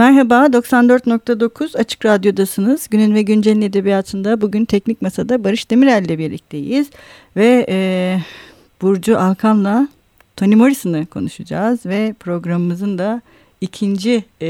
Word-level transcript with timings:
Merhaba, 0.00 0.46
94.9 0.46 1.78
Açık 1.78 2.04
Radyo'dasınız. 2.04 2.88
Günün 2.88 3.14
ve 3.14 3.22
Güncel'in 3.22 3.62
edebiyatında 3.62 4.40
bugün 4.40 4.64
Teknik 4.64 5.02
Masa'da 5.02 5.44
Barış 5.44 5.70
Demirel 5.70 6.04
ile 6.04 6.18
birlikteyiz. 6.18 6.90
Ve 7.36 7.66
e, 7.68 8.16
Burcu 8.82 9.18
Alkan'la 9.18 9.88
Toni 10.36 10.56
Morrison'ı 10.56 11.06
konuşacağız. 11.06 11.86
Ve 11.86 12.14
programımızın 12.20 12.98
da 12.98 13.22
ikinci 13.60 14.24
e, 14.42 14.48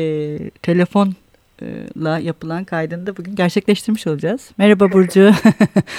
telefonla 0.62 2.18
yapılan 2.18 2.64
kaydını 2.64 3.06
da 3.06 3.16
bugün 3.16 3.34
gerçekleştirmiş 3.34 4.06
olacağız. 4.06 4.50
Merhaba 4.58 4.92
Burcu. 4.92 5.30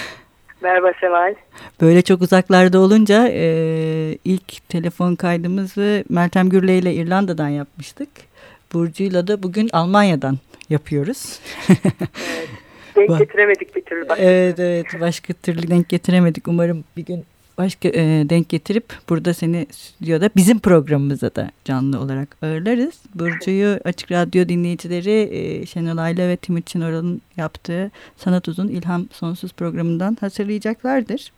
Merhaba 0.62 0.92
Seval. 1.02 1.36
Böyle 1.82 2.02
çok 2.02 2.22
uzaklarda 2.22 2.80
olunca 2.80 3.28
e, 3.28 4.18
ilk 4.26 4.70
telefon 4.70 5.16
kaydımızı 5.16 6.04
Meltem 6.10 6.50
Gürle 6.50 6.78
ile 6.78 6.94
İrlanda'dan 6.94 7.50
yapmıştık. 7.50 8.31
Burcu'yla 8.74 9.28
da 9.28 9.44
bugün 9.44 9.70
Almanya'dan 9.74 10.38
yapıyoruz. 10.70 11.40
evet, 11.70 12.50
denk 13.10 13.20
getiremedik 13.20 13.76
bir 13.76 13.82
türlü. 13.82 14.10
Başka 14.10 14.24
evet 14.24 14.60
evet 14.60 14.86
başka 15.00 15.34
türlü 15.34 15.68
denk 15.68 15.90
getiremedik. 15.90 16.48
Umarım 16.48 16.84
bir 16.98 17.06
gün 17.06 17.26
başka 17.58 17.90
e, 17.90 18.30
denk 18.30 18.50
getirip 18.50 18.94
burada 19.10 19.34
seni 19.34 19.68
stüdyoda 19.72 20.30
bizim 20.36 20.60
programımıza 20.60 21.36
da 21.36 21.52
canlı 21.66 22.00
olarak 22.00 22.38
ağırlarız. 22.42 23.00
Burcu'yu 23.16 23.80
Açık 23.84 24.12
Radyo 24.12 24.50
dinleyicileri 24.50 25.30
e, 25.32 25.66
Şenol 25.66 25.98
Ayla 25.98 26.28
ve 26.28 26.38
Timuçin 26.38 26.82
Oral'ın 26.82 27.22
yaptığı 27.38 27.92
Sanat 28.18 28.48
Uzun 28.48 28.68
İlham 28.68 29.08
Sonsuz 29.12 29.54
programından 29.54 30.18
hatırlayacaklardır. 30.20 31.32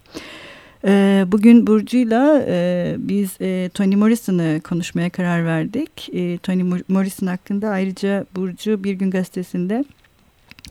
E, 0.86 1.26
bugün 1.28 1.68
Burcu'yla 1.68 2.46
e, 2.48 2.96
biz 2.98 3.38
e, 3.42 3.70
Toni 3.73 3.96
Morrison'ı 3.96 4.62
konuşmaya 4.64 5.09
karar 5.09 5.46
verdik. 5.46 6.09
E, 6.14 6.38
Toni 6.38 6.64
Morrison 6.88 7.28
hakkında 7.28 7.70
ayrıca 7.70 8.26
Burcu 8.36 8.84
Bir 8.84 8.94
Gün 8.94 9.12
Gazetesi'nde 9.12 9.86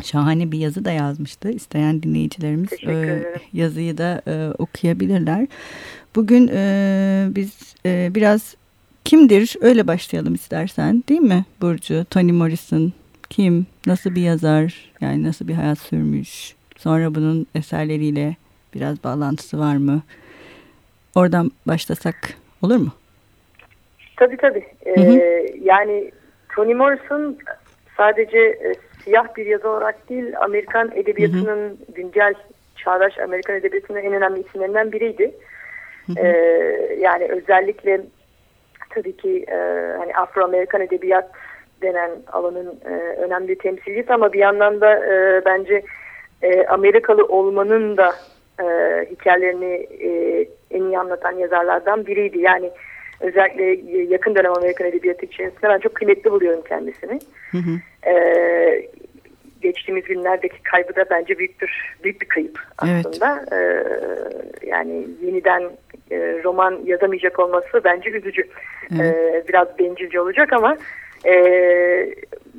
şahane 0.02 0.52
bir 0.52 0.58
yazı 0.58 0.84
da 0.84 0.90
yazmıştı. 0.90 1.50
İsteyen 1.50 2.02
dinleyicilerimiz 2.02 2.72
e, 2.86 3.24
yazıyı 3.52 3.98
da 3.98 4.22
e, 4.26 4.52
okuyabilirler. 4.58 5.46
Bugün 6.16 6.50
e, 6.54 7.26
biz 7.30 7.74
e, 7.86 8.10
biraz 8.14 8.56
kimdir 9.04 9.56
öyle 9.60 9.86
başlayalım 9.86 10.34
istersen 10.34 11.04
değil 11.08 11.20
mi 11.20 11.44
Burcu? 11.60 12.06
Toni 12.10 12.32
Morrison 12.32 12.92
kim, 13.30 13.66
nasıl 13.86 14.14
bir 14.14 14.22
yazar, 14.22 14.90
yani 15.00 15.22
nasıl 15.22 15.48
bir 15.48 15.54
hayat 15.54 15.78
sürmüş, 15.78 16.54
sonra 16.78 17.14
bunun 17.14 17.46
eserleriyle 17.54 18.36
biraz 18.74 19.04
bağlantısı 19.04 19.58
var 19.58 19.76
mı? 19.76 20.02
Oradan 21.14 21.50
başlasak 21.66 22.16
olur 22.62 22.76
mu? 22.76 22.90
Tabii 24.16 24.36
tabii. 24.36 24.66
Ee, 24.86 25.00
hı 25.00 25.00
hı. 25.00 25.20
Yani 25.62 26.10
Toni 26.54 26.74
Morrison 26.74 27.38
sadece 27.96 28.38
e, 28.38 28.74
siyah 29.04 29.36
bir 29.36 29.46
yazı 29.46 29.68
olarak 29.68 30.08
değil 30.08 30.40
Amerikan 30.40 30.90
edebiyatının 30.94 31.68
hı 31.68 31.70
hı. 31.70 31.94
güncel 31.94 32.34
çağdaş 32.76 33.18
Amerikan 33.18 33.56
edebiyatının 33.56 33.98
en 33.98 34.12
önemli 34.12 34.40
isimlerinden 34.40 34.92
biriydi. 34.92 35.34
Hı 36.06 36.12
hı. 36.12 36.26
Ee, 36.26 36.96
yani 37.00 37.24
özellikle 37.24 38.00
tabii 38.90 39.16
ki 39.16 39.44
e, 39.48 39.56
hani 39.98 40.12
Afro-Amerikan 40.12 40.80
edebiyat 40.80 41.30
denen 41.82 42.10
alanın 42.32 42.80
e, 42.84 42.94
önemli 43.16 43.58
temsilcisi 43.58 44.12
ama 44.12 44.32
bir 44.32 44.38
yandan 44.38 44.80
da 44.80 45.06
e, 45.06 45.44
bence 45.44 45.82
e, 46.42 46.66
Amerikalı 46.66 47.24
olmanın 47.24 47.96
da 47.96 48.14
e, 48.62 49.06
hikayelerini 49.10 49.86
e, 50.00 50.08
en 50.70 50.82
iyi 50.82 50.98
anlatan 50.98 51.32
yazarlardan 51.32 52.06
biriydi. 52.06 52.38
Yani 52.38 52.70
özellikle 53.20 53.64
yakın 54.02 54.34
dönem 54.34 54.52
Amerikan 54.52 54.86
Edebiyatı 54.86 55.26
içerisinde 55.26 55.68
ben 55.68 55.78
çok 55.78 55.94
kıymetli 55.94 56.30
buluyorum 56.30 56.62
kendisini. 56.68 57.20
Hı 57.50 57.58
hı. 57.58 58.10
E, 58.10 58.88
geçtiğimiz 59.60 60.04
günlerdeki 60.04 60.62
kaybı 60.62 60.96
da 60.96 61.04
bence 61.10 61.38
büyük 61.38 61.62
bir 61.62 61.96
büyük 62.04 62.20
bir 62.20 62.26
kayıp 62.26 62.58
aslında. 62.78 63.44
Evet. 63.52 63.82
E, 64.62 64.66
yani 64.66 65.06
yeniden 65.22 65.62
e, 66.10 66.40
roman 66.44 66.80
yazamayacak 66.84 67.38
olması 67.38 67.84
bence 67.84 68.10
üzücü. 68.10 68.42
Evet. 69.00 69.16
E, 69.16 69.44
biraz 69.48 69.78
bencilce 69.78 70.20
olacak 70.20 70.52
ama 70.52 70.76
e, 71.26 71.34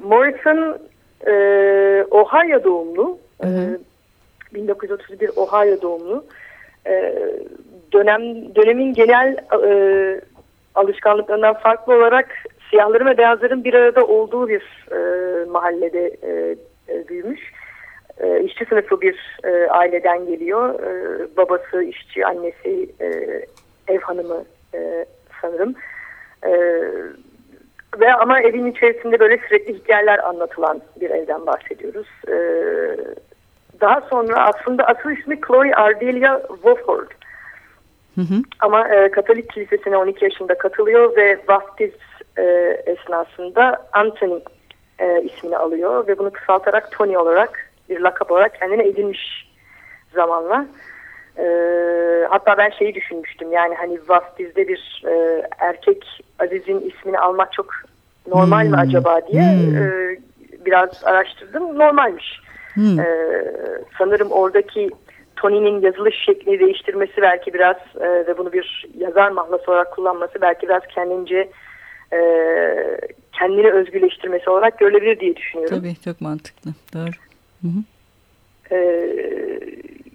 Morrison 0.03 0.77
e, 1.27 1.33
Ohio 2.11 2.63
doğumlu. 2.63 3.17
Hı 3.41 3.47
hı. 3.47 3.79
E, 4.53 4.55
1931 4.55 5.29
Ohio 5.35 5.81
doğumlu. 5.81 6.25
E, 6.87 7.15
dönem 7.93 8.55
dönemin 8.55 8.93
genel 8.93 9.37
e, 9.63 10.21
alışkanlıklarından 10.75 11.53
farklı 11.53 11.93
olarak 11.93 12.29
siyahların 12.69 13.05
ve 13.05 13.17
beyazların 13.17 13.63
bir 13.63 13.73
arada 13.73 14.05
olduğu 14.05 14.47
bir 14.47 14.87
e, 14.91 15.45
mahallede 15.45 16.07
e, 16.23 16.55
e, 16.89 17.07
büyümüş. 17.07 17.53
E, 18.17 18.43
işçi 18.43 18.65
sınıfı 18.65 19.01
bir 19.01 19.37
e, 19.43 19.67
aileden 19.67 20.25
geliyor. 20.25 20.79
E, 20.79 21.37
babası 21.37 21.83
işçi, 21.83 22.25
annesi 22.25 22.89
e, 23.01 23.07
ev 23.87 23.99
hanımı 23.99 24.43
e, 24.73 25.05
sanırım. 25.41 25.75
E, 26.45 26.51
ve 27.99 28.13
ama 28.13 28.41
evin 28.41 28.71
içerisinde 28.71 29.19
böyle 29.19 29.37
sürekli 29.37 29.73
hikayeler 29.73 30.19
anlatılan 30.19 30.81
bir 31.01 31.09
evden 31.09 31.45
bahsediyoruz. 31.45 32.07
E, 32.27 32.35
daha 33.81 34.01
sonra 34.01 34.45
aslında 34.45 34.87
asıl 34.87 35.11
ismi 35.11 35.41
Chloe 35.47 35.75
Ardelia 35.75 36.41
Wofford. 36.47 37.07
Hı 38.15 38.21
hı. 38.21 38.41
Ama 38.59 38.87
e, 38.87 39.11
Katolik 39.11 39.49
Kilisesi'ne 39.49 39.97
12 39.97 40.25
yaşında 40.25 40.57
katılıyor 40.57 41.17
ve 41.17 41.39
vaftiz 41.47 41.91
e, 42.37 42.43
esnasında 42.85 43.87
Anthony 43.93 44.39
e, 44.99 45.21
ismini 45.21 45.57
alıyor 45.57 46.07
ve 46.07 46.17
bunu 46.17 46.31
kısaltarak 46.31 46.91
Tony 46.91 47.17
olarak 47.17 47.71
bir 47.89 47.99
lakap 47.99 48.31
olarak 48.31 48.59
kendine 48.59 48.87
edinmiş 48.87 49.49
zamanla. 50.13 50.65
E, 51.37 51.45
hatta 52.29 52.57
ben 52.57 52.69
şeyi 52.69 52.95
düşünmüştüm 52.95 53.51
yani 53.51 53.75
hani 53.75 53.99
vaftizde 54.07 54.67
bir 54.67 55.03
e, 55.07 55.43
erkek 55.59 56.23
Aziz'in 56.39 56.79
ismini 56.79 57.19
almak 57.19 57.53
çok 57.53 57.67
normal 58.27 58.63
hmm. 58.63 58.71
mi 58.71 58.77
acaba 58.77 59.27
diye 59.27 59.41
hmm. 59.41 59.77
e, 59.77 60.17
biraz 60.65 61.03
araştırdım. 61.03 61.79
Normalmiş. 61.79 62.41
Hmm. 62.73 62.99
E, 62.99 63.05
sanırım 63.97 64.31
oradaki 64.31 64.89
Tony'nin 65.35 65.81
yazılış 65.81 66.15
şeklini 66.25 66.59
değiştirmesi 66.59 67.21
belki 67.21 67.53
biraz 67.53 67.75
e, 67.99 68.07
ve 68.07 68.37
bunu 68.37 68.53
bir 68.53 68.85
yazar 68.97 69.31
mahlası 69.31 69.71
olarak 69.71 69.91
kullanması 69.91 70.41
belki 70.41 70.67
biraz 70.67 70.81
kendince 70.95 71.49
e, 72.13 72.19
kendini 73.33 73.71
özgürleştirmesi 73.71 74.49
olarak 74.49 74.79
görülebilir 74.79 75.19
diye 75.19 75.35
düşünüyorum. 75.35 75.77
Tabii 75.77 75.95
çok 76.05 76.21
mantıklı. 76.21 76.71
Doğru. 76.93 77.11
Hı 77.61 77.67
hı. 77.67 77.83
E, 78.75 78.77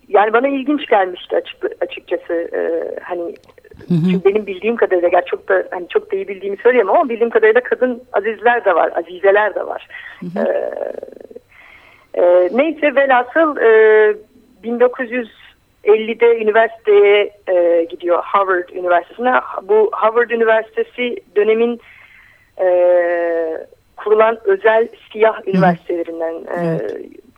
yani 0.08 0.32
bana 0.32 0.48
ilginç 0.48 0.86
gelmişti 0.86 1.36
açık, 1.36 1.56
açıkçası. 1.80 2.32
E, 2.32 2.60
hani 3.02 3.34
hı 3.88 3.94
hı. 3.94 4.10
Çünkü 4.10 4.24
benim 4.24 4.46
bildiğim 4.46 4.76
kadarıyla 4.76 5.08
gerçi 5.08 5.30
çok 5.30 5.48
da 5.48 5.64
hani 5.70 5.88
çok 5.88 6.12
da 6.12 6.16
iyi 6.16 6.28
bildiğimi 6.28 6.56
söyleyemem 6.56 6.94
ama 6.94 7.08
bildiğim 7.08 7.30
kadarıyla 7.30 7.60
kadın 7.60 8.02
azizler 8.12 8.64
de 8.64 8.74
var, 8.74 8.92
azizeler 8.96 9.54
de 9.54 9.66
var. 9.66 9.88
Hı 10.20 10.26
hı. 10.26 10.44
E, 10.46 10.72
e, 12.14 12.48
neyse 12.52 12.94
velhasıl 12.94 13.56
e, 13.56 14.14
1950'de 14.64 16.38
üniversiteye 16.38 17.30
e, 17.48 17.86
gidiyor 17.90 18.22
Harvard 18.22 18.68
Üniversitesi'ne. 18.68 19.34
Bu 19.62 19.90
Harvard 19.92 20.30
Üniversitesi 20.30 21.16
dönemin 21.36 21.80
e, 22.60 22.66
kurulan 23.96 24.38
özel 24.44 24.88
siyah 25.12 25.48
üniversitelerinden. 25.48 26.34
E, 26.34 26.80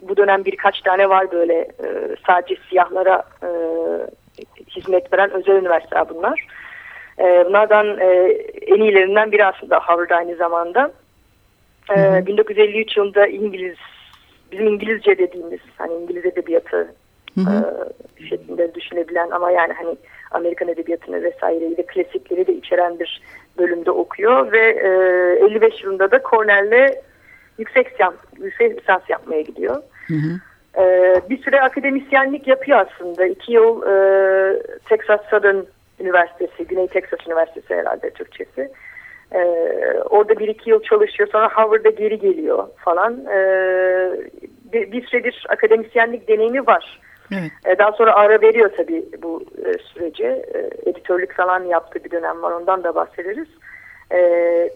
bu 0.02 0.16
dönem 0.16 0.44
birkaç 0.44 0.80
tane 0.80 1.08
var 1.08 1.32
böyle 1.32 1.54
e, 1.58 2.16
sadece 2.26 2.56
siyahlara 2.68 3.22
e, 3.42 3.48
hizmet 4.76 5.12
veren 5.12 5.30
özel 5.30 5.54
üniversiteler 5.54 6.08
bunlar. 6.08 6.46
E, 7.18 7.44
bunlardan 7.46 7.98
e, 7.98 8.06
en 8.66 8.80
iyilerinden 8.80 9.32
biri 9.32 9.44
aslında 9.44 9.80
Harvard 9.80 10.10
aynı 10.10 10.36
zamanda. 10.36 10.92
E, 11.96 12.26
1953 12.26 12.96
yılında 12.96 13.26
İngiliz 13.26 13.76
bizim 14.52 14.66
İngilizce 14.66 15.18
dediğimiz 15.18 15.60
hani 15.78 15.94
İngiliz 15.94 16.26
edebiyatı 16.26 16.94
hı 17.34 17.40
hı. 17.40 17.84
E, 18.20 18.24
şeklinde 18.28 18.74
düşünebilen 18.74 19.30
ama 19.30 19.50
yani 19.50 19.72
hani 19.72 19.96
Amerikan 20.30 20.68
edebiyatını 20.68 21.22
vesaireyi 21.22 21.76
de 21.76 21.86
klasikleri 21.86 22.46
de 22.46 22.52
içeren 22.52 22.98
bir 22.98 23.22
bölümde 23.58 23.90
okuyor 23.90 24.52
ve 24.52 24.68
e, 25.40 25.44
55 25.44 25.82
yılında 25.84 26.10
da 26.10 26.20
Cornell'le 26.30 26.94
yüksek, 27.58 27.86
yüksek 28.38 28.80
lisans 28.80 29.02
yapmaya 29.08 29.40
gidiyor. 29.40 29.82
Hı 30.06 30.14
hı. 30.14 30.40
E, 30.82 31.14
bir 31.30 31.42
süre 31.42 31.60
akademisyenlik 31.60 32.46
yapıyor 32.46 32.86
aslında. 32.86 33.26
İki 33.26 33.52
yıl 33.52 33.82
e, 33.82 33.94
Texas 34.88 35.20
Southern 35.30 35.62
Üniversitesi, 36.00 36.66
Güney 36.66 36.86
Texas 36.86 37.26
Üniversitesi 37.26 37.74
herhalde 37.74 38.10
Türkçesi. 38.10 38.70
Ee, 39.34 39.40
orada 40.10 40.38
bir 40.38 40.48
iki 40.48 40.70
yıl 40.70 40.82
çalışıyor 40.82 41.28
sonra 41.32 41.48
Harvard'a 41.48 41.90
geri 41.90 42.18
geliyor 42.18 42.68
falan. 42.76 43.26
Ee, 43.26 44.10
bir, 44.72 44.92
bir 44.92 45.06
süredir 45.06 45.46
akademisyenlik 45.48 46.28
deneyimi 46.28 46.66
var. 46.66 47.00
Evet. 47.32 47.50
Ee, 47.66 47.78
daha 47.78 47.92
sonra 47.92 48.14
ara 48.14 48.40
veriyor 48.40 48.70
tabii 48.76 49.04
bu 49.22 49.44
e, 49.64 49.72
sürece. 49.78 50.24
Ee, 50.54 50.90
editörlük 50.90 51.36
falan 51.36 51.64
yaptığı 51.64 52.04
bir 52.04 52.10
dönem 52.10 52.42
var 52.42 52.52
ondan 52.52 52.84
da 52.84 52.94
bahsederiz. 52.94 53.48
E, 54.12 54.20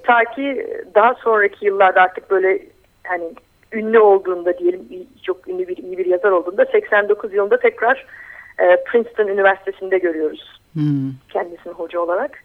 ta 0.03 0.25
ki 0.25 0.67
daha 0.95 1.15
sonraki 1.15 1.67
yıllarda 1.67 2.03
artık 2.03 2.31
böyle 2.31 2.59
hani 3.05 3.25
ünlü 3.73 3.99
olduğunda 3.99 4.59
diyelim 4.59 4.89
çok 5.23 5.49
ünlü 5.49 5.69
bir 5.69 5.77
iyi 5.77 5.99
bir 5.99 6.07
yazar 6.07 6.31
olduğunda 6.31 6.65
89 6.65 7.35
yılında 7.35 7.61
tekrar 7.61 8.07
e, 8.59 8.85
Princeton 8.85 9.29
Üniversitesi'nde 9.29 9.99
görüyoruz 9.99 10.61
hmm. 10.75 11.11
kendisini 11.29 11.73
hoca 11.73 12.00
olarak. 12.00 12.39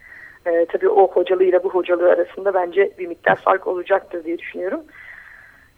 E, 0.50 0.66
tabii 0.66 0.90
o 0.90 1.08
hocalığıyla 1.08 1.64
bu 1.64 1.70
hocalığı 1.70 2.12
arasında 2.12 2.54
bence 2.54 2.92
bir 3.00 3.08
miktar 3.08 3.36
fark 3.36 3.68
olacaktır 3.68 4.24
diye 4.24 4.38
düşünüyorum. 4.38 4.82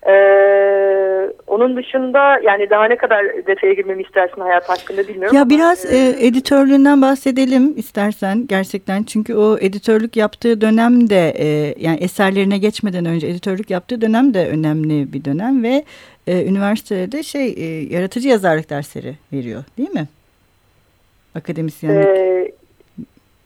Ee, 0.08 1.30
onun 1.48 1.76
dışında 1.76 2.40
yani 2.44 2.70
daha 2.70 2.86
ne 2.86 2.98
kadar 2.98 3.26
detaya 3.48 3.74
girmemi 3.74 4.04
istersin 4.04 4.42
hayat 4.42 4.70
hakkında 4.70 5.08
bilmiyorum. 5.08 5.38
Ya 5.38 5.50
biraz 5.50 5.86
e, 5.86 5.98
e, 5.98 6.28
editörlüğünden 6.28 7.02
bahsedelim 7.02 7.74
istersen 7.78 8.48
gerçekten. 8.48 9.04
Çünkü 9.04 9.36
o 9.36 9.58
editörlük 9.58 10.16
yaptığı 10.16 10.62
dönem 10.62 11.10
de 11.10 11.34
e, 11.38 11.76
yani 11.78 11.98
eserlerine 12.00 12.58
geçmeden 12.58 13.06
önce 13.06 13.28
editörlük 13.28 13.70
yaptığı 13.70 14.02
dönem 14.02 14.34
de 14.34 14.48
önemli 14.48 15.14
bir 15.14 15.26
dönem 15.26 15.64
ve 15.64 15.84
e, 16.28 16.46
üniversitede 16.46 17.24
şey 17.24 17.48
e, 17.58 17.66
yaratıcı 17.96 18.28
yazarlık 18.28 18.70
dersleri 18.70 19.14
veriyor 19.34 19.64
değil 19.78 19.92
mi? 19.92 20.08
Akademisyenlik. 21.36 22.08
Ee, 22.08 22.52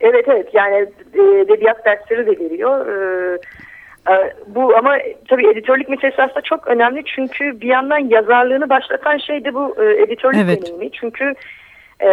evet 0.06 0.26
evet 0.28 0.54
yani 0.54 0.76
e, 1.14 1.40
edebiyat 1.40 1.86
dersleri 1.86 2.26
de 2.28 2.46
veriyor. 2.46 2.88
Ee, 2.88 3.38
ee, 4.10 4.34
bu 4.48 4.78
ama 4.78 4.98
tabii 5.28 5.48
editörlük 5.48 5.90
meselesi 5.90 6.22
aslında 6.22 6.42
çok 6.42 6.68
önemli 6.68 7.04
çünkü 7.06 7.62
bir 7.62 7.68
yandan 7.68 7.98
yazarlığını 7.98 8.70
başlatan 8.70 9.18
şey 9.18 9.46
de 9.46 9.54
bu 9.54 9.76
e, 9.80 10.02
editörlük 10.02 10.42
evet. 10.46 10.62
deneyimi. 10.62 10.92
Çünkü 10.92 11.34
e, 12.02 12.10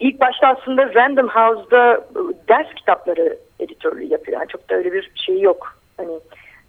ilk 0.00 0.20
başta 0.20 0.46
aslında 0.46 0.94
Random 0.94 1.28
House'da 1.28 2.06
ders 2.48 2.74
kitapları 2.74 3.38
editörlüğü 3.60 4.04
yapıyor. 4.04 4.38
Yani 4.38 4.48
çok 4.48 4.70
da 4.70 4.74
öyle 4.74 4.92
bir 4.92 5.12
şey 5.14 5.40
yok. 5.40 5.78
Hani 5.96 6.12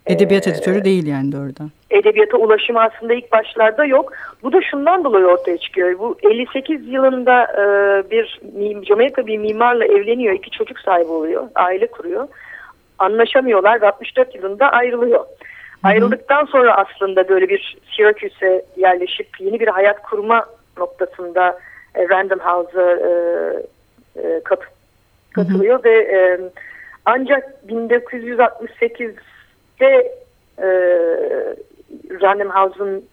Edebiyat 0.07 0.47
editörü 0.47 0.85
değil 0.85 1.07
yani 1.07 1.31
doğrudan. 1.31 1.71
Edebiyata 1.91 2.37
ulaşımı 2.37 2.81
aslında 2.81 3.13
ilk 3.13 3.31
başlarda 3.31 3.85
yok. 3.85 4.13
Bu 4.43 4.53
da 4.53 4.61
şundan 4.61 5.03
dolayı 5.03 5.25
ortaya 5.25 5.57
çıkıyor. 5.57 5.99
Bu 5.99 6.17
58 6.23 6.87
yılında 6.87 7.43
e, 7.43 7.63
bir 8.11 8.41
Jamaika 8.87 9.27
bir 9.27 9.37
mimarla 9.37 9.85
evleniyor. 9.85 10.33
iki 10.33 10.51
çocuk 10.51 10.79
sahibi 10.79 11.11
oluyor. 11.11 11.47
Aile 11.55 11.87
kuruyor 11.87 12.27
anlaşamıyorlar 12.99 13.81
ve 13.81 13.87
64 13.87 14.35
yılında 14.35 14.69
ayrılıyor. 14.69 15.19
Hı-hı. 15.19 15.27
Ayrıldıktan 15.83 16.45
sonra 16.45 16.77
aslında 16.77 17.29
böyle 17.29 17.49
bir 17.49 17.77
Syracuse'e 17.91 18.65
yerleşip 18.77 19.27
yeni 19.39 19.59
bir 19.59 19.67
hayat 19.67 20.01
kurma 20.01 20.45
noktasında 20.77 21.59
e, 21.95 22.09
Random 22.09 22.39
House'a 22.39 22.91
e, 22.91 23.11
e, 24.23 24.41
kat, 24.43 24.59
katılıyor 25.33 25.75
Hı-hı. 25.75 25.83
ve 25.83 25.97
e, 25.97 26.39
ancak 27.05 27.69
1968'de 29.79 30.11
e, 30.59 30.67
Random 32.21 32.49
House'un 32.49 33.05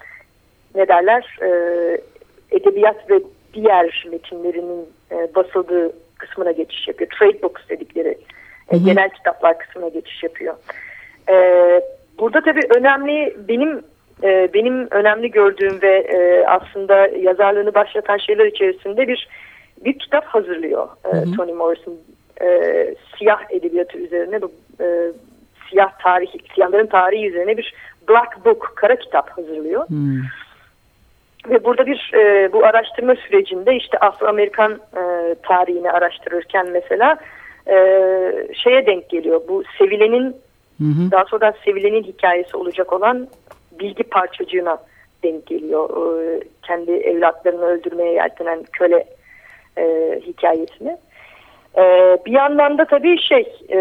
ne 0.74 0.88
derler 0.88 1.38
e, 1.42 1.48
edebiyat 2.50 3.10
ve 3.10 3.20
diğer 3.54 4.06
metinlerinin 4.10 4.88
e, 5.12 5.34
basıldığı 5.34 5.92
kısmına 6.18 6.52
geçiş 6.52 6.88
yapıyor. 6.88 7.10
Trade 7.18 7.42
books 7.42 7.62
dedikleri 7.68 8.18
hı. 8.70 8.76
genel 8.76 9.10
kitaplar 9.10 9.58
kısmına 9.58 9.88
geçiş 9.88 10.22
yapıyor. 10.22 10.54
E, 11.28 11.36
burada 12.18 12.40
tabii 12.40 12.66
önemli 12.76 13.36
benim 13.48 13.82
e, 14.22 14.48
benim 14.54 14.88
önemli 14.90 15.30
gördüğüm 15.30 15.82
ve 15.82 15.96
e, 15.96 16.46
aslında 16.46 17.06
yazarlığını 17.06 17.74
başlatan 17.74 18.16
şeyler 18.18 18.46
içerisinde 18.46 19.08
bir 19.08 19.28
bir 19.84 19.98
kitap 19.98 20.24
hazırlıyor 20.24 20.88
e. 21.04 21.36
Toni 21.36 21.52
Morrison 21.52 21.94
e, 22.42 22.46
siyah 23.18 23.40
edebiyatı 23.50 23.98
üzerine 23.98 24.42
bu 24.42 24.52
e, 24.80 24.86
siyah 25.70 25.98
tarih 25.98 26.28
siyahların 26.54 26.86
tarihi 26.86 27.28
üzerine 27.28 27.56
bir 27.56 27.74
Black 28.08 28.44
Book 28.44 28.72
kara 28.76 28.96
kitap 28.96 29.30
hazırlıyor. 29.30 29.88
Hı. 29.88 30.22
Ve 31.48 31.64
burada 31.64 31.86
bir 31.86 32.10
e, 32.14 32.52
bu 32.52 32.64
araştırma 32.64 33.14
sürecinde 33.14 33.76
işte 33.76 33.98
Afro-Amerikan 33.98 34.72
e, 34.72 35.34
tarihini 35.42 35.90
araştırırken 35.90 36.68
mesela 36.70 37.16
e, 37.66 37.76
şeye 38.54 38.86
denk 38.86 39.10
geliyor. 39.10 39.40
Bu 39.48 39.62
sevilenin 39.78 40.36
hı 40.78 40.84
hı. 40.84 41.10
daha 41.10 41.24
sonra 41.24 41.54
sevilenin 41.64 42.02
hikayesi 42.02 42.56
olacak 42.56 42.92
olan 42.92 43.28
bilgi 43.80 44.02
parçacığına 44.02 44.78
denk 45.22 45.46
geliyor. 45.46 45.88
E, 46.22 46.40
kendi 46.62 46.92
evlatlarını 46.92 47.64
öldürmeye 47.64 48.12
yeltenen 48.12 48.62
köle 48.72 49.04
e, 49.78 49.84
hikayesini. 50.26 50.96
E, 51.76 51.82
bir 52.26 52.32
yandan 52.32 52.78
da 52.78 52.84
tabii 52.84 53.20
şey 53.20 53.52
e, 53.72 53.78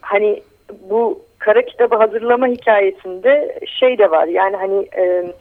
hani 0.00 0.42
bu 0.90 1.22
kara 1.38 1.62
kitabı 1.62 1.96
hazırlama 1.96 2.46
hikayesinde 2.46 3.58
şey 3.80 3.98
de 3.98 4.10
var 4.10 4.26
yani 4.26 4.56
hani 4.56 4.88
e, 4.96 5.32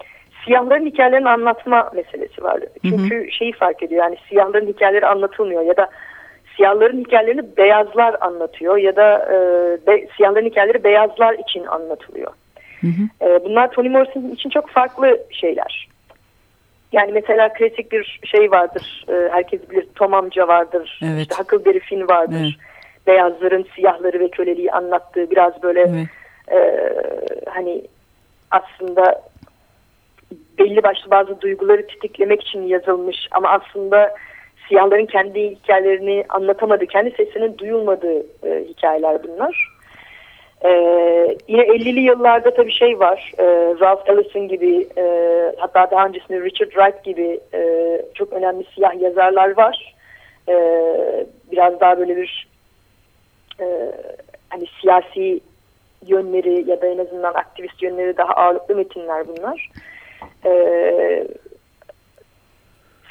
siyahların 0.45 0.85
hikayelerini 0.85 1.29
anlatma 1.29 1.91
meselesi 1.95 2.43
var. 2.43 2.59
Çünkü 2.81 3.15
hı 3.15 3.23
hı. 3.23 3.31
şeyi 3.31 3.53
fark 3.53 3.83
ediyor 3.83 4.03
yani 4.03 4.17
siyahların 4.29 4.67
hikayeleri 4.67 5.07
anlatılmıyor 5.07 5.61
ya 5.61 5.77
da 5.77 5.89
siyahların 6.55 6.99
hikayelerini 6.99 7.57
beyazlar 7.57 8.15
anlatıyor 8.21 8.77
ya 8.77 8.95
da 8.95 9.27
e, 9.31 9.37
be, 9.87 10.07
siyahların 10.17 10.45
hikayeleri 10.45 10.83
beyazlar 10.83 11.33
için 11.33 11.65
anlatılıyor. 11.65 12.31
Hı 12.81 12.87
hı. 12.87 13.25
E, 13.25 13.43
bunlar 13.43 13.71
Toni 13.71 13.89
Morrison 13.89 14.29
için 14.29 14.49
çok 14.49 14.69
farklı 14.69 15.19
şeyler. 15.31 15.87
Yani 16.91 17.11
mesela 17.11 17.53
klasik 17.53 17.91
bir 17.91 18.19
şey 18.23 18.51
vardır. 18.51 19.05
E, 19.09 19.29
herkes 19.31 19.69
bilir 19.69 19.87
Tom 19.95 20.13
amca 20.13 20.47
vardır. 20.47 20.99
Evet. 21.03 21.21
İşte 21.21 21.35
Huckleberry 21.35 21.79
Finn 21.79 22.07
vardır. 22.07 22.37
Evet. 22.41 22.71
Beyazların 23.11 23.65
siyahları 23.75 24.19
ve 24.19 24.29
köleliği 24.29 24.71
anlattığı 24.71 25.31
biraz 25.31 25.63
böyle 25.63 25.81
evet. 25.81 26.07
e, 26.51 26.89
hani 27.49 27.81
aslında 28.51 29.21
belli 30.59 30.83
başlı 30.83 31.11
bazı 31.11 31.41
duyguları 31.41 31.87
tetiklemek 31.87 32.41
için 32.41 32.61
yazılmış 32.61 33.27
ama 33.31 33.49
aslında 33.49 34.15
siyahların 34.67 35.05
kendi 35.05 35.49
hikayelerini 35.49 36.25
anlatamadığı, 36.29 36.85
kendi 36.85 37.11
sesinin 37.11 37.57
duyulmadığı 37.57 38.19
e, 38.19 38.63
hikayeler 38.67 39.23
bunlar. 39.23 39.67
E, 40.65 40.69
yine 41.47 41.61
50'li 41.61 41.99
yıllarda 41.99 42.53
tabii 42.53 42.71
şey 42.71 42.99
var, 42.99 43.31
e, 43.37 43.45
Ralph 43.79 44.09
Ellison 44.09 44.47
gibi, 44.47 44.87
e, 44.97 45.03
hatta 45.57 45.91
daha 45.91 46.05
öncesinde 46.05 46.41
Richard 46.41 46.69
Wright 46.69 47.03
gibi 47.03 47.39
e, 47.53 48.01
çok 48.13 48.33
önemli 48.33 48.65
siyah 48.75 49.01
yazarlar 49.01 49.57
var. 49.57 49.95
E, 50.49 50.55
biraz 51.51 51.79
daha 51.79 51.99
böyle 51.99 52.17
bir 52.17 52.50
e, 53.61 53.91
hani 54.49 54.65
siyasi 54.81 55.41
yönleri 56.07 56.69
ya 56.69 56.81
da 56.81 56.87
en 56.87 56.97
azından 56.97 57.33
aktivist 57.33 57.83
yönleri 57.83 58.17
daha 58.17 58.33
ağırlıklı 58.33 58.75
metinler 58.75 59.27
bunlar. 59.27 59.69
E, 60.45 61.27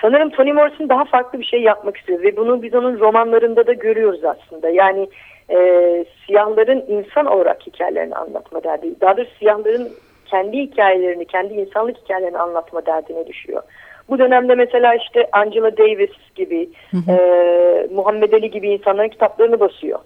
sanırım 0.01 0.31
Toni 0.31 0.53
Morrison 0.53 0.89
daha 0.89 1.05
farklı 1.05 1.39
bir 1.39 1.45
şey 1.45 1.63
yapmak 1.63 1.97
istiyor 1.97 2.23
ve 2.23 2.37
bunu 2.37 2.63
biz 2.63 2.75
onun 2.75 3.01
romanlarında 3.01 3.67
da 3.67 3.73
görüyoruz 3.73 4.25
aslında. 4.25 4.69
Yani 4.69 5.09
e, 5.51 6.05
siyahların 6.27 6.85
insan 6.89 7.27
olarak 7.27 7.67
hikayelerini 7.67 8.15
anlatma 8.15 8.65
derdi. 8.65 9.01
Daha 9.01 9.17
doğrusu 9.17 9.35
siyahların 9.39 9.89
kendi 10.27 10.59
hikayelerini, 10.59 11.25
kendi 11.25 11.55
insanlık 11.55 11.97
hikayelerini 11.97 12.39
anlatma 12.39 12.87
derdine 12.87 13.27
düşüyor. 13.27 13.63
Bu 14.09 14.19
dönemde 14.19 14.55
mesela 14.55 14.95
işte 14.95 15.29
Angela 15.33 15.77
Davis 15.77 16.11
gibi, 16.35 16.69
hı 16.91 16.97
hı. 16.97 17.13
E, 17.13 17.95
Muhammed 17.95 18.33
Ali 18.33 18.51
gibi 18.51 18.69
insanların 18.69 19.09
kitaplarını 19.09 19.61
basıyor. 19.61 19.99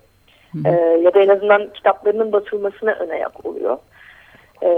E, 0.67 0.71
ya 1.03 1.15
da 1.15 1.21
en 1.21 1.29
azından 1.29 1.73
kitaplarının 1.73 2.33
basılmasına 2.33 2.93
ön 2.93 3.09
ayak 3.09 3.47
oluyor. 3.47 3.79
E, 4.63 4.69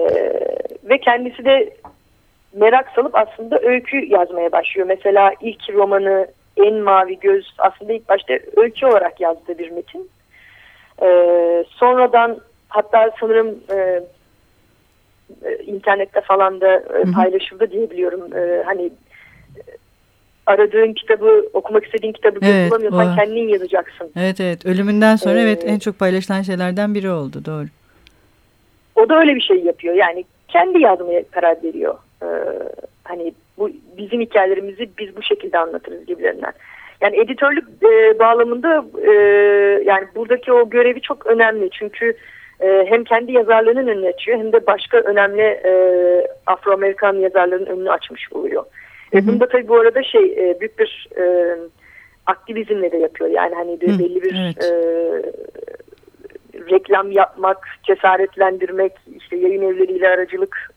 ve 0.84 0.98
kendisi 0.98 1.44
de 1.44 1.70
merak 2.52 2.88
salıp 2.94 3.14
aslında 3.14 3.58
öykü 3.58 4.06
yazmaya 4.06 4.52
başlıyor. 4.52 4.86
Mesela 4.86 5.32
ilk 5.40 5.74
romanı 5.74 6.26
En 6.56 6.74
Mavi 6.74 7.18
Göz 7.18 7.54
aslında 7.58 7.92
ilk 7.92 8.08
başta 8.08 8.38
öykü 8.56 8.86
olarak 8.86 9.20
yazdığı 9.20 9.58
bir 9.58 9.70
metin. 9.70 10.10
Ee, 11.02 11.64
sonradan 11.68 12.38
hatta 12.68 13.10
sanırım 13.20 13.60
e, 13.70 14.00
e 15.44 15.64
internette 15.64 16.20
falan 16.20 16.60
da 16.60 16.76
e, 16.76 17.12
paylaşıldı 17.14 17.70
diyebiliyorum. 17.70 18.36
E, 18.36 18.62
hani 18.62 18.90
aradığın 20.46 20.92
kitabı, 20.92 21.48
okumak 21.52 21.84
istediğin 21.84 22.12
kitabı 22.12 22.38
evet, 22.42 22.70
bulamıyorsan 22.70 23.12
o. 23.12 23.16
kendin 23.16 23.48
yazacaksın. 23.48 24.10
Evet 24.16 24.40
evet. 24.40 24.66
Ölümünden 24.66 25.16
sonra 25.16 25.38
ee, 25.38 25.42
evet 25.42 25.62
en 25.66 25.78
çok 25.78 25.98
paylaşılan 25.98 26.42
şeylerden 26.42 26.94
biri 26.94 27.10
oldu. 27.10 27.44
Doğru. 27.44 27.66
O 28.94 29.08
da 29.08 29.18
öyle 29.18 29.34
bir 29.34 29.40
şey 29.40 29.56
yapıyor. 29.56 29.94
Yani 29.94 30.24
kendi 30.48 30.82
yazmaya 30.82 31.22
karar 31.30 31.56
veriyor 31.62 31.94
e, 32.22 32.28
hani 33.04 33.32
bu 33.58 33.70
bizim 33.98 34.20
hikayelerimizi 34.20 34.90
biz 34.98 35.16
bu 35.16 35.22
şekilde 35.22 35.58
anlatırız 35.58 36.06
gibilerinden. 36.06 36.52
Yani 37.00 37.20
editörlük 37.20 37.64
e, 37.82 38.18
bağlamında 38.18 38.84
e, 39.06 39.12
yani 39.84 40.06
buradaki 40.14 40.52
o 40.52 40.70
görevi 40.70 41.00
çok 41.00 41.26
önemli 41.26 41.70
çünkü 41.70 42.16
e, 42.60 42.86
hem 42.88 43.04
kendi 43.04 43.32
yazarlarının 43.32 43.86
önünü 43.86 44.08
açıyor 44.08 44.38
hem 44.38 44.52
de 44.52 44.66
başka 44.66 44.98
önemli 44.98 45.42
e, 45.42 45.72
Afro-Amerikan 46.46 47.14
yazarların 47.14 47.66
önünü 47.66 47.90
açmış 47.90 48.32
oluyor. 48.32 48.64
Ve 49.14 49.26
bunda 49.26 49.48
tabii 49.48 49.68
bu 49.68 49.76
arada 49.76 50.02
şey 50.02 50.24
e, 50.24 50.60
büyük 50.60 50.78
bir 50.78 51.08
e, 51.18 51.56
aktivizmle 52.26 52.92
de 52.92 52.96
yapıyor. 52.96 53.30
Yani 53.30 53.54
hani 53.54 53.80
bir, 53.80 53.98
belli 53.98 54.22
bir 54.22 54.34
evet. 54.34 54.64
e, 54.64 54.70
reklam 56.70 57.12
yapmak, 57.12 57.68
cesaretlendirmek, 57.82 58.92
işte 59.16 59.36
yayın 59.36 59.62
evleriyle 59.62 60.08
aracılık 60.08 60.70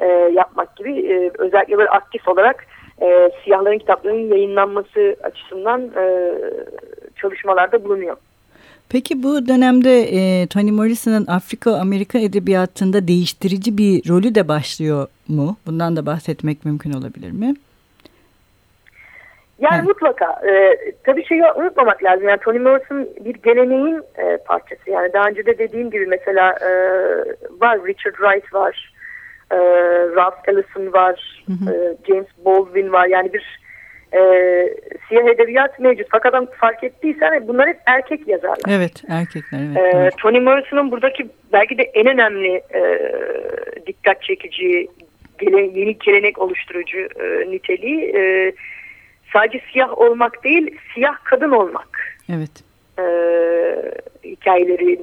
e, 0.00 0.06
yapmak 0.34 0.76
gibi 0.76 1.00
e, 1.00 1.30
özellikle 1.38 1.78
böyle 1.78 1.90
aktif 1.90 2.28
olarak 2.28 2.66
e, 3.02 3.30
siyahların 3.44 3.78
kitaplarının 3.78 4.34
yayınlanması 4.34 5.16
açısından 5.22 5.90
e, 5.96 6.34
çalışmalarda 7.16 7.84
bulunuyor. 7.84 8.16
Peki 8.88 9.22
bu 9.22 9.48
dönemde 9.48 10.02
e, 10.02 10.46
Toni 10.46 10.72
Morrison'ın 10.72 11.26
Afrika-Amerika 11.26 12.18
edebiyatında 12.18 13.08
değiştirici 13.08 13.78
bir 13.78 14.08
rolü 14.08 14.34
de 14.34 14.48
başlıyor 14.48 15.08
mu? 15.28 15.56
Bundan 15.66 15.96
da 15.96 16.06
bahsetmek 16.06 16.64
mümkün 16.64 16.92
olabilir 16.92 17.30
mi? 17.30 17.54
Yani 19.60 19.76
evet. 19.76 19.88
mutlaka. 19.88 20.40
E, 20.48 20.76
tabii 21.04 21.24
şeyi 21.24 21.42
unutmamak 21.56 22.04
lazım. 22.04 22.28
Yani 22.28 22.40
Toni 22.40 22.58
Morrison 22.58 23.08
bir 23.20 23.34
geleneğin 23.34 24.02
e, 24.18 24.36
parçası. 24.36 24.90
Yani 24.90 25.12
daha 25.12 25.28
önce 25.28 25.46
de 25.46 25.58
dediğim 25.58 25.90
gibi 25.90 26.06
mesela 26.06 26.50
e, 26.50 26.70
var 27.60 27.78
Richard 27.86 28.14
Wright 28.14 28.54
var. 28.54 28.92
E, 29.52 29.56
Ralph 30.16 30.48
Ellison 30.48 30.92
var. 30.92 31.44
Hı 31.46 31.52
hı. 31.52 31.74
E, 31.74 31.96
James 32.08 32.26
Baldwin 32.44 32.92
var. 32.92 33.06
Yani 33.06 33.32
bir 33.32 33.60
e, 34.12 34.20
siyah 35.08 35.24
edebiyat 35.24 35.78
mevcut. 35.78 36.06
Fakat 36.10 36.34
adam 36.34 36.46
fark 36.60 36.84
ettiysen 36.84 37.48
bunlar 37.48 37.68
hep 37.68 37.78
erkek 37.86 38.28
yazarlar. 38.28 38.58
Evet 38.68 39.02
erkekler. 39.08 39.60
Evet, 39.66 39.94
e, 39.94 39.98
evet. 39.98 40.14
Toni 40.18 40.40
Morrison'un 40.40 40.90
buradaki 40.90 41.28
belki 41.52 41.78
de 41.78 41.82
en 41.82 42.06
önemli 42.06 42.62
e, 42.74 43.12
dikkat 43.86 44.22
çekici 44.22 44.88
gele, 45.38 45.60
yeni 45.60 45.98
gelenek 45.98 46.38
oluşturucu 46.38 46.98
e, 46.98 47.50
niteliği 47.50 48.16
e, 48.16 48.52
sadece 49.32 49.62
siyah 49.72 49.98
olmak 49.98 50.44
değil 50.44 50.78
siyah 50.94 51.24
kadın 51.24 51.50
olmak. 51.50 52.18
Evet. 52.36 52.64
E, 52.98 53.04
hikayeleri 54.24 55.00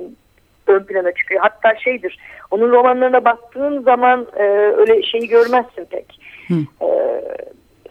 ön 0.67 0.83
plana 0.83 1.11
çıkıyor. 1.11 1.41
Hatta 1.41 1.75
şeydir 1.75 2.17
onun 2.51 2.71
romanlarına 2.71 3.25
baktığın 3.25 3.81
zaman 3.81 4.27
e, 4.35 4.43
öyle 4.77 5.03
şeyi 5.03 5.27
görmezsin 5.27 5.85
pek. 5.85 6.19
Hı. 6.47 6.85
E, 6.85 7.21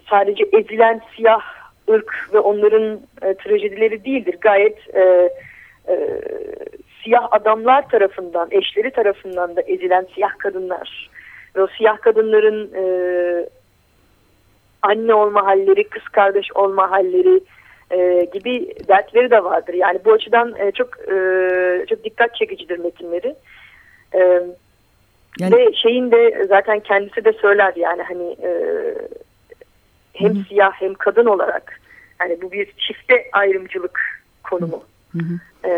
sadece 0.09 0.43
ezilen 0.53 1.01
siyah 1.15 1.41
ırk 1.89 2.29
ve 2.33 2.39
onların 2.39 2.99
e, 3.21 3.33
trajedileri 3.33 4.05
değildir. 4.05 4.35
Gayet 4.41 4.95
e, 4.95 5.29
e, 5.87 6.21
siyah 7.03 7.27
adamlar 7.31 7.89
tarafından, 7.89 8.47
eşleri 8.51 8.91
tarafından 8.91 9.55
da 9.55 9.61
ezilen 9.61 10.07
siyah 10.15 10.37
kadınlar 10.37 11.09
ve 11.55 11.61
o 11.61 11.67
siyah 11.67 11.97
kadınların 11.97 12.71
e, 12.73 12.83
anne 14.87 15.13
olma 15.13 15.45
halleri, 15.45 15.89
kız 15.89 16.03
kardeş 16.03 16.51
olma 16.55 16.91
halleri 16.91 17.41
e, 17.91 18.27
gibi 18.33 18.73
dertleri 18.87 19.31
de 19.31 19.43
vardır. 19.43 19.73
Yani 19.73 19.99
bu 20.05 20.13
açıdan 20.13 20.55
e, 20.59 20.71
çok 20.71 20.99
e, 20.99 21.85
çok 21.89 22.03
dikkat 22.03 22.35
çekicidir 22.35 22.79
metinleri. 22.79 23.35
E, 24.13 24.19
yani... 25.39 25.55
Ve 25.55 25.73
şeyin 25.73 26.11
de 26.11 26.45
zaten 26.49 26.79
kendisi 26.79 27.25
de 27.25 27.33
söyler 27.33 27.73
yani 27.75 28.01
hani 28.01 28.37
e, 28.43 28.51
hem 30.13 30.29
Hı 30.29 30.33
-hı. 30.33 30.47
siyah 30.47 30.71
hem 30.71 30.93
kadın 30.93 31.25
olarak 31.25 31.79
yani 32.19 32.41
bu 32.41 32.51
bir 32.51 32.71
çifte 32.77 33.25
ayrımcılık 33.31 34.23
konumu. 34.43 34.83
Hı 35.11 35.19
hı. 35.19 35.69
E, 35.69 35.71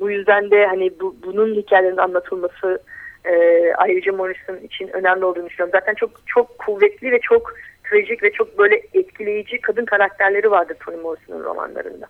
bu 0.00 0.10
yüzden 0.10 0.50
de 0.50 0.66
hani 0.66 0.90
bu, 1.00 1.16
bunun 1.26 1.54
hikayelerinin 1.54 1.96
anlatılması 1.96 2.80
e, 3.24 3.34
ayrıca 3.76 4.12
Morrison 4.12 4.56
için 4.56 4.88
önemli 4.88 5.24
olduğunu 5.24 5.46
düşünüyorum. 5.46 5.78
Zaten 5.80 5.94
çok 5.94 6.10
çok 6.26 6.58
kuvvetli 6.58 7.12
ve 7.12 7.20
çok 7.20 7.54
trajik 7.92 8.22
ve 8.22 8.32
çok 8.32 8.58
böyle 8.58 8.82
etkileyici 8.94 9.60
kadın 9.60 9.84
karakterleri 9.84 10.50
vardır 10.50 10.76
Toni 10.84 10.96
Morrison'un 10.96 11.44
romanlarında. 11.44 12.06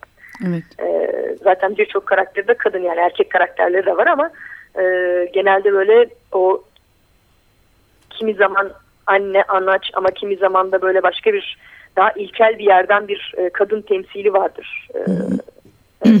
Evet. 0.47 0.63
E, 0.79 1.09
zaten 1.43 1.77
birçok 1.77 2.05
karakteri 2.05 2.47
de 2.47 2.53
kadın 2.53 2.79
yani 2.79 2.99
erkek 2.99 3.29
karakterleri 3.29 3.85
de 3.85 3.97
var 3.97 4.07
ama 4.07 4.31
e, 4.75 4.83
genelde 5.33 5.73
böyle 5.73 6.09
o 6.31 6.63
kimi 8.09 8.33
zaman 8.33 8.71
anne, 9.07 9.43
anaç 9.43 9.91
ama 9.93 10.11
kimi 10.11 10.35
zaman 10.35 10.71
da 10.71 10.81
böyle 10.81 11.03
başka 11.03 11.33
bir 11.33 11.57
daha 11.95 12.11
ilkel 12.11 12.59
bir 12.59 12.65
yerden 12.65 13.07
bir 13.07 13.33
e, 13.37 13.49
kadın 13.49 13.81
temsili 13.81 14.33
vardır. 14.33 14.89
E, 14.95 14.99
e, 16.09 16.11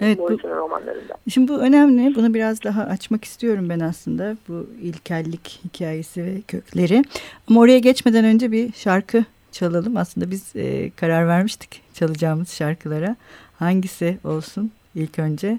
Evet, 0.00 0.18
bu, 0.18 0.38
romanlarında. 0.48 1.14
Şimdi 1.30 1.52
bu 1.52 1.58
önemli. 1.58 2.14
Bunu 2.14 2.34
biraz 2.34 2.64
daha 2.64 2.82
açmak 2.82 3.24
istiyorum 3.24 3.68
ben 3.68 3.80
aslında. 3.80 4.36
Bu 4.48 4.66
ilkellik 4.82 5.60
hikayesi 5.64 6.24
ve 6.24 6.40
kökleri. 6.48 7.04
Ama 7.50 7.60
oraya 7.60 7.78
geçmeden 7.78 8.24
önce 8.24 8.52
bir 8.52 8.72
şarkı 8.72 9.24
çalalım. 9.52 9.96
Aslında 9.96 10.30
biz 10.30 10.56
e, 10.56 10.90
karar 10.90 11.28
vermiştik 11.28 11.82
çalacağımız 11.94 12.52
şarkılara. 12.52 13.16
Hangisi 13.58 14.18
olsun 14.24 14.72
ilk 14.94 15.18
önce? 15.18 15.58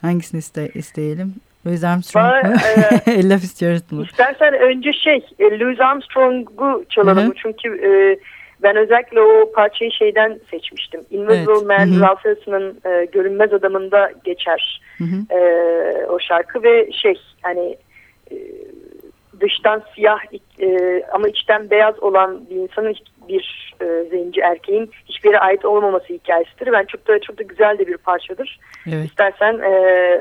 Hangisini 0.00 0.38
iste, 0.38 0.68
isteyelim? 0.74 1.34
Louis 1.66 1.84
Armstrong 1.84 2.44
mu? 2.44 2.56
E, 3.06 3.12
Ella 3.12 3.38
Fitzgerald 3.38 3.90
mı? 3.90 4.04
İstersen 4.04 4.54
önce 4.54 4.92
şey 4.92 5.26
e, 5.38 5.58
Louis 5.58 5.80
Armstrong'u 5.80 6.84
çalalım. 6.88 7.26
Hı 7.26 7.30
-hı. 7.30 7.34
Çünkü 7.42 7.68
e, 7.68 7.90
ben 8.64 8.76
özellikle 8.76 9.20
o 9.20 9.52
parçayı 9.52 9.92
şeyden 9.92 10.40
seçmiştim. 10.50 11.00
Invisible 11.10 11.52
evet. 11.52 11.66
Man, 11.66 11.86
Hı 11.86 11.90
-hı. 11.90 12.00
Ralph 12.00 12.26
Elleson'ın 12.26 12.80
e, 12.84 13.04
Görünmez 13.04 13.52
Adamı'nda 13.52 14.12
geçer 14.24 14.80
Hı 14.98 15.04
-hı. 15.04 15.38
E, 15.38 16.06
o 16.06 16.18
şarkı 16.18 16.62
ve 16.62 16.92
şey 16.92 17.14
hani 17.42 17.76
e, 18.30 18.36
dıştan 19.40 19.82
siyah 19.94 20.18
e, 20.60 21.02
ama 21.12 21.28
içten 21.28 21.70
beyaz 21.70 22.02
olan 22.02 22.40
bir 22.50 22.56
insanın 22.56 22.94
bir 23.28 23.74
e, 23.80 24.04
zenci 24.10 24.40
erkeğin 24.40 24.90
hiçbir 25.06 25.28
yere 25.28 25.38
ait 25.38 25.64
olmaması 25.64 26.12
hikayesidir. 26.12 26.72
Ben 26.72 26.84
çok 26.84 27.08
da 27.08 27.20
çok 27.20 27.38
da 27.38 27.42
güzel 27.42 27.78
de 27.78 27.86
bir 27.86 27.96
parçadır. 27.96 28.60
Evet. 28.86 29.06
İstersen 29.06 29.58
e, 29.58 29.70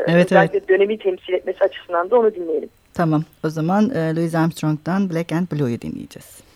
evet, 0.07 0.25
özellikle 0.25 0.57
evet. 0.57 0.69
dönemi 0.69 0.97
temsil 0.97 1.33
etmesi 1.33 1.63
açısından 1.63 2.09
da 2.09 2.19
onu 2.19 2.35
dinleyelim. 2.35 2.69
Tamam. 2.93 3.23
O 3.45 3.50
zaman 3.50 3.89
e, 3.89 4.15
Louis 4.15 4.35
Armstrong'dan 4.35 5.09
Black 5.09 5.31
and 5.31 5.47
Blue'yu 5.51 5.81
dinleyeceğiz. 5.81 6.52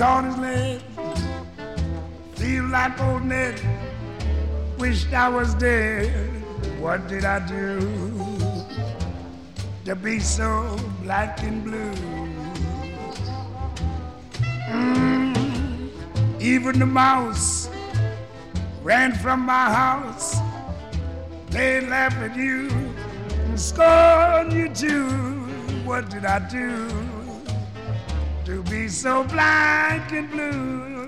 On 0.00 0.24
his 0.24 0.36
leg. 0.38 0.80
Feel 2.34 2.64
like 2.64 3.00
old 3.00 3.24
Ned. 3.24 3.60
Wished 4.78 5.12
I 5.12 5.28
was 5.28 5.54
dead. 5.54 6.08
What 6.80 7.08
did 7.08 7.24
I 7.24 7.38
do 7.46 7.78
to 9.84 9.94
be 9.94 10.18
so 10.18 10.76
black 11.02 11.42
and 11.42 11.62
blue? 11.62 11.92
Mm, 14.68 15.90
even 16.40 16.78
the 16.78 16.86
mouse 16.86 17.68
ran 18.82 19.12
from 19.12 19.40
my 19.40 19.66
house. 19.72 20.36
They 21.50 21.80
laugh 21.82 22.14
at 22.14 22.36
you 22.36 22.68
and 23.44 23.60
scorn 23.60 24.50
you 24.50 24.68
too. 24.68 25.08
What 25.84 26.08
did 26.08 26.24
I 26.24 26.38
do? 26.48 27.21
To 28.44 28.62
be 28.64 28.88
so 28.88 29.22
black 29.24 30.10
and 30.12 30.28
blue. 30.30 31.06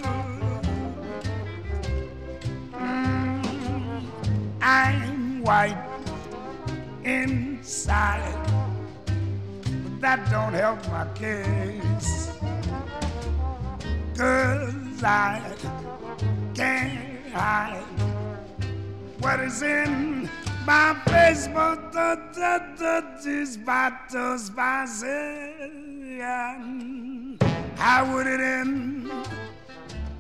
Mm, 2.73 4.05
I'm 4.63 5.43
white 5.43 5.77
inside, 7.03 8.23
but 9.05 10.01
that 10.01 10.31
don't 10.31 10.53
help 10.53 10.79
my 10.89 11.07
case. 11.15 12.31
Cause 14.17 15.03
I 15.03 15.43
can't 16.55 17.33
hide 17.33 17.83
what 19.19 19.41
is 19.41 19.61
in 19.63 20.31
my 20.65 20.95
face, 21.07 21.49
but 21.49 21.93
the, 21.93 22.17
the, 22.33 22.63
the, 22.79 23.05
these 23.25 23.57
battles 23.57 24.51
passing. 24.51 25.85
How 27.77 28.15
would 28.15 28.27
it 28.27 28.41
end? 28.41 29.11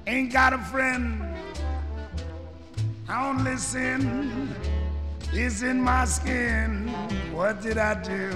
Ain't 0.06 0.32
got 0.32 0.52
a 0.52 0.58
friend. 0.58 1.22
Only 3.08 3.56
sin 3.56 4.54
is 5.32 5.62
in 5.62 5.80
my 5.80 6.04
skin. 6.04 6.88
What 7.32 7.62
did 7.62 7.78
I 7.78 7.94
do 8.02 8.30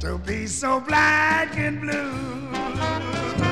to 0.00 0.18
be 0.18 0.46
so 0.46 0.80
black 0.80 1.56
and 1.58 1.80
blue? 1.80 3.47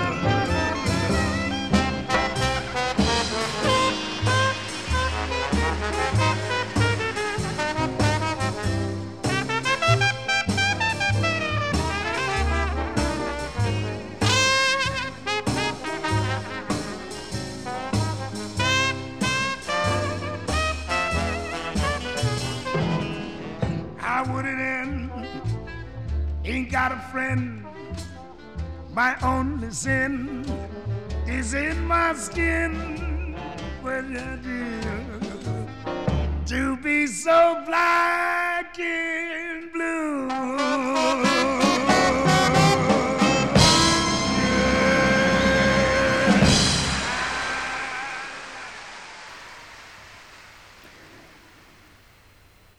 My 28.96 29.14
only 29.20 29.70
sin 29.72 30.42
is 31.26 31.52
in 31.52 31.86
my 31.86 32.14
skin. 32.14 33.36
I 33.84 34.36
do 34.42 34.80
to 36.46 36.76
be 36.78 37.06
so 37.06 37.62
black 37.66 38.74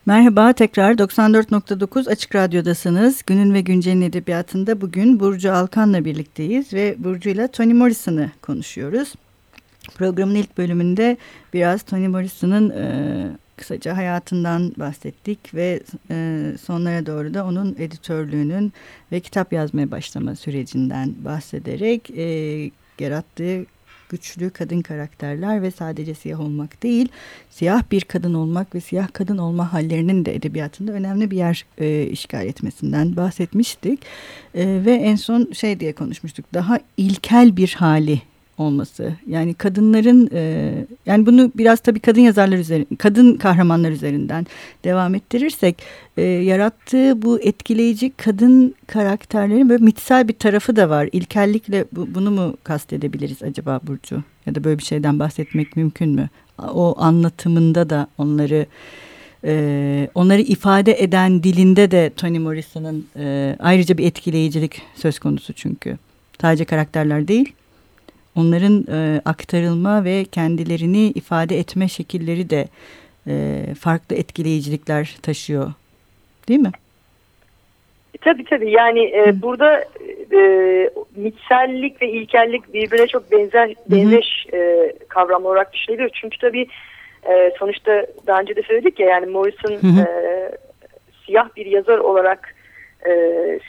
Merhaba 0.07 0.53
tekrar 0.53 0.93
94.9 0.93 2.09
Açık 2.09 2.35
Radyo'dasınız. 2.35 3.23
Günün 3.25 3.53
ve 3.53 3.61
Güncel'in 3.61 4.01
edebiyatında 4.01 4.81
bugün 4.81 5.19
Burcu 5.19 5.53
Alkan'la 5.53 6.05
birlikteyiz 6.05 6.73
ve 6.73 6.95
Burcu'yla 6.97 7.47
Toni 7.47 7.73
Morrison'ı 7.73 8.31
konuşuyoruz. 8.41 9.13
Programın 9.95 10.35
ilk 10.35 10.57
bölümünde 10.57 11.17
biraz 11.53 11.83
Toni 11.83 12.07
Morrison'ın 12.07 12.69
e, 12.69 13.27
kısaca 13.57 13.97
hayatından 13.97 14.73
bahsettik 14.77 15.53
ve 15.53 15.83
e, 16.11 16.43
sonlara 16.61 17.05
doğru 17.05 17.33
da 17.33 17.45
onun 17.45 17.75
editörlüğünün 17.79 18.73
ve 19.11 19.19
kitap 19.19 19.53
yazmaya 19.53 19.91
başlama 19.91 20.35
sürecinden 20.35 21.15
bahsederek 21.25 22.11
e, 22.11 22.23
yarattığı 22.99 23.65
güçlü 24.09 24.49
kadın 24.49 24.81
karakterler 24.81 25.61
ve 25.61 25.71
sadece 25.71 26.13
siyah 26.13 26.39
olmak 26.39 26.83
değil, 26.83 27.07
siyah 27.49 27.83
bir 27.91 28.01
kadın 28.01 28.33
olmak 28.33 28.75
ve 28.75 28.81
siyah 28.81 29.07
kadın 29.13 29.37
olma 29.37 29.73
hallerinin 29.73 30.25
de 30.25 30.35
edebiyatında 30.35 30.91
önemli 30.91 31.31
bir 31.31 31.37
yer 31.37 31.65
e, 31.77 32.03
işgal 32.03 32.45
etmesinden 32.45 33.15
bahsetmiştik. 33.15 33.99
E, 34.55 34.85
ve 34.85 34.93
en 34.93 35.15
son 35.15 35.51
şey 35.53 35.79
diye 35.79 35.93
konuşmuştuk, 35.93 36.45
daha 36.53 36.79
ilkel 36.97 37.57
bir 37.57 37.75
hali 37.79 38.21
olması. 38.57 39.13
Yani 39.27 39.53
kadınların 39.53 40.29
e, 40.33 40.73
yani 41.05 41.25
bunu 41.25 41.51
biraz 41.55 41.79
tabii 41.79 41.99
kadın 41.99 42.21
yazarlar 42.21 42.57
üzerinden, 42.57 42.95
kadın 42.95 43.37
kahramanlar 43.37 43.91
üzerinden 43.91 44.47
devam 44.83 45.15
ettirirsek 45.15 45.83
e, 46.17 46.21
yarattığı 46.21 47.21
bu 47.21 47.39
etkileyici 47.39 48.11
kadın 48.17 48.75
karakterlerin 48.87 49.69
böyle 49.69 49.83
mitsel 49.83 50.27
bir 50.27 50.33
tarafı 50.33 50.75
da 50.75 50.89
var. 50.89 51.09
İlkellikle 51.11 51.85
bu, 51.91 52.15
bunu 52.15 52.31
mu 52.31 52.57
kastedebiliriz 52.63 53.43
acaba 53.43 53.79
Burcu? 53.83 54.23
Ya 54.45 54.55
da 54.55 54.63
böyle 54.63 54.77
bir 54.77 54.83
şeyden 54.83 55.19
bahsetmek 55.19 55.75
mümkün 55.75 56.09
mü? 56.09 56.29
O 56.59 56.95
anlatımında 56.97 57.89
da 57.89 58.07
onları 58.17 58.65
e, 59.43 60.09
onları 60.15 60.41
ifade 60.41 61.03
eden 61.03 61.43
dilinde 61.43 61.91
de 61.91 62.11
Toni 62.15 62.39
Morrison'ın 62.39 63.05
e, 63.15 63.55
ayrıca 63.59 63.97
bir 63.97 64.05
etkileyicilik 64.05 64.81
söz 64.95 65.19
konusu 65.19 65.53
çünkü. 65.53 65.97
Sadece 66.41 66.65
karakterler 66.65 67.27
değil 67.27 67.53
onların 68.37 68.85
e, 68.91 69.21
aktarılma 69.25 70.03
ve 70.03 70.25
kendilerini 70.31 71.07
ifade 71.07 71.57
etme 71.57 71.87
şekilleri 71.87 72.49
de 72.49 72.67
e, 73.27 73.65
farklı 73.79 74.15
etkileyicilikler 74.15 75.17
taşıyor. 75.21 75.73
Değil 76.47 76.59
mi? 76.59 76.71
E, 78.13 78.17
tabii 78.17 78.43
tabii 78.43 78.71
yani 78.71 78.99
e, 78.99 79.41
burada 79.41 79.83
e, 80.33 80.41
mitsellik 81.15 82.01
ve 82.01 82.11
ilkellik 82.11 82.73
birbirine 82.73 83.07
çok 83.07 83.31
benzer 83.31 83.73
benzeş 83.89 84.47
e, 84.53 84.93
kavram 85.07 85.45
olarak 85.45 85.73
düşünülüyor. 85.73 86.09
Çünkü 86.13 86.37
tabii 86.37 86.67
e, 87.29 87.51
sonuçta 87.59 88.05
daha 88.27 88.39
önce 88.39 88.55
de 88.55 88.61
söyledik 88.61 88.99
ya 88.99 89.07
yani 89.07 89.25
Morrison 89.25 89.71
E, 89.73 90.07
siyah 91.25 91.49
bir 91.55 91.65
yazar 91.65 91.97
olarak 91.97 92.55
e, 93.05 93.11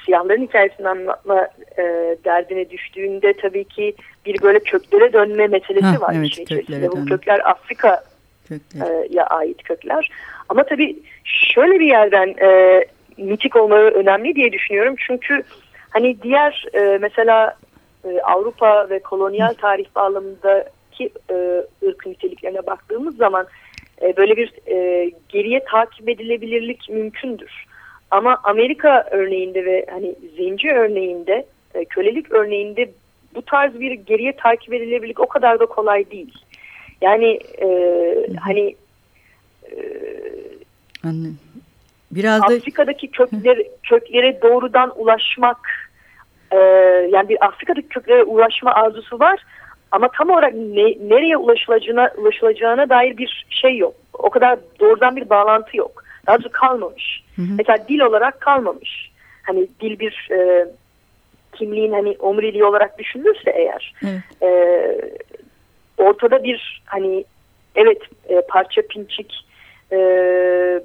siyahların 0.04 0.42
hikayesini 0.42 0.88
anlatma 0.88 1.48
e, 1.78 1.82
derdine 2.24 2.70
düştüğünde 2.70 3.32
tabii 3.32 3.64
ki 3.64 3.94
bir 4.26 4.42
böyle 4.42 4.58
köklere 4.58 5.12
dönme 5.12 5.46
meselesi 5.46 5.86
ha, 5.86 6.00
var. 6.00 6.14
Evet, 6.18 6.48
köklere 6.48 6.88
Bu 6.88 7.04
kökler 7.04 7.50
Afrika 7.50 8.04
Kökler. 8.48 9.26
ait 9.30 9.62
kökler. 9.62 10.10
Ama 10.48 10.64
tabii 10.64 10.98
şöyle 11.24 11.80
bir 11.80 11.86
yerden 11.86 12.34
e, 12.42 12.84
mitik 13.16 13.56
olmaları 13.56 13.94
önemli 13.94 14.34
diye 14.34 14.52
düşünüyorum. 14.52 14.94
Çünkü 15.06 15.42
hani 15.90 16.22
diğer 16.22 16.66
e, 16.74 16.98
mesela 17.00 17.56
e, 18.04 18.20
Avrupa 18.20 18.90
ve 18.90 18.98
kolonyal 18.98 19.54
tarih 19.54 19.86
bağlamındaki 19.96 21.10
e, 21.30 21.34
ırk 21.86 22.06
niteliklerine 22.06 22.66
baktığımız 22.66 23.16
zaman 23.16 23.46
e, 24.02 24.16
böyle 24.16 24.36
bir 24.36 24.52
e, 24.66 25.10
geriye 25.28 25.64
takip 25.64 26.08
edilebilirlik 26.08 26.88
mümkündür. 26.88 27.66
Ama 28.10 28.38
Amerika 28.44 29.08
örneğinde 29.10 29.64
ve 29.64 29.86
hani 29.90 30.14
zenci 30.36 30.72
örneğinde, 30.72 31.46
e, 31.74 31.84
kölelik 31.84 32.32
örneğinde 32.32 32.90
bu 33.34 33.42
tarz 33.42 33.80
bir 33.80 33.92
geriye 33.92 34.36
takip 34.36 34.74
edilebilirlik 34.74 35.20
o 35.20 35.26
kadar 35.28 35.60
da 35.60 35.66
kolay 35.66 36.10
değil. 36.10 36.34
Yani 37.00 37.38
e, 37.62 37.68
hani 38.40 38.76
e, 39.70 39.76
Anladım. 41.04 41.38
Biraz 42.10 42.42
da... 42.42 42.46
Afrika'daki 42.46 43.10
kökler, 43.10 43.58
köklere 43.82 44.42
doğrudan 44.42 44.92
ulaşmak 44.96 45.90
e, 46.50 46.56
yani 47.12 47.28
bir 47.28 47.46
Afrika'daki 47.46 47.88
köklere 47.88 48.22
ulaşma 48.22 48.70
arzusu 48.70 49.18
var 49.18 49.44
ama 49.90 50.08
tam 50.08 50.30
olarak 50.30 50.54
ne, 50.54 50.84
nereye 50.84 51.36
ulaşılacağına, 51.36 52.10
ulaşılacağına 52.16 52.88
dair 52.88 53.16
bir 53.16 53.46
şey 53.50 53.76
yok. 53.76 53.94
O 54.12 54.30
kadar 54.30 54.58
doğrudan 54.80 55.16
bir 55.16 55.30
bağlantı 55.30 55.76
yok. 55.76 56.04
Daha 56.28 56.36
doğrusu 56.38 56.52
kalmamış. 56.52 57.24
Hı 57.36 57.42
hı. 57.42 57.46
Mesela 57.58 57.88
dil 57.88 58.00
olarak 58.00 58.40
kalmamış. 58.40 59.10
Hani 59.42 59.68
dil 59.80 59.98
bir 59.98 60.28
e, 60.30 60.66
kimliğin 61.52 61.92
hani 61.92 62.16
omuriliği 62.18 62.64
olarak 62.64 62.98
düşünülürse 62.98 63.50
eğer 63.50 63.94
e, 64.42 64.50
ortada 65.98 66.44
bir 66.44 66.82
hani 66.84 67.24
evet 67.74 67.98
e, 68.28 68.40
parça 68.40 68.82
pinçik 68.82 69.44
e, 69.92 69.98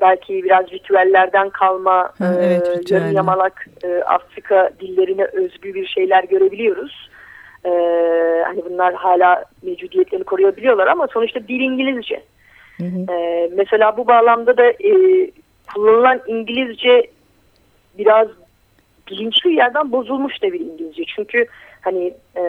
belki 0.01 0.43
biraz 0.43 0.71
ritüellerden 0.71 1.49
kalma 1.49 2.13
e, 2.21 2.25
evet, 2.25 2.91
yarım 2.91 3.11
yamalak 3.11 3.67
e, 3.83 4.03
Afrika 4.03 4.69
dillerine 4.79 5.25
özgü 5.25 5.73
bir 5.73 5.87
şeyler 5.87 6.23
görebiliyoruz. 6.23 7.09
E, 7.65 7.69
hani 8.45 8.65
bunlar 8.65 8.93
hala 8.93 9.45
mevcudiyetlerini 9.63 10.23
koruyabiliyorlar 10.25 10.87
ama 10.87 11.07
sonuçta 11.07 11.39
dil 11.47 11.59
İngilizce. 11.59 12.23
Hı 12.77 12.83
hı. 12.83 13.13
E, 13.13 13.49
mesela 13.55 13.97
bu 13.97 14.07
bağlamda 14.07 14.57
da 14.57 14.65
e, 14.65 14.91
kullanılan 15.73 16.21
İngilizce 16.27 17.07
biraz 17.97 18.27
bilinçli 19.09 19.53
yerden 19.53 19.91
bozulmuş 19.91 20.43
da 20.43 20.53
bir 20.53 20.59
İngilizce. 20.59 21.03
Çünkü 21.15 21.45
hani 21.81 22.13
e, 22.37 22.43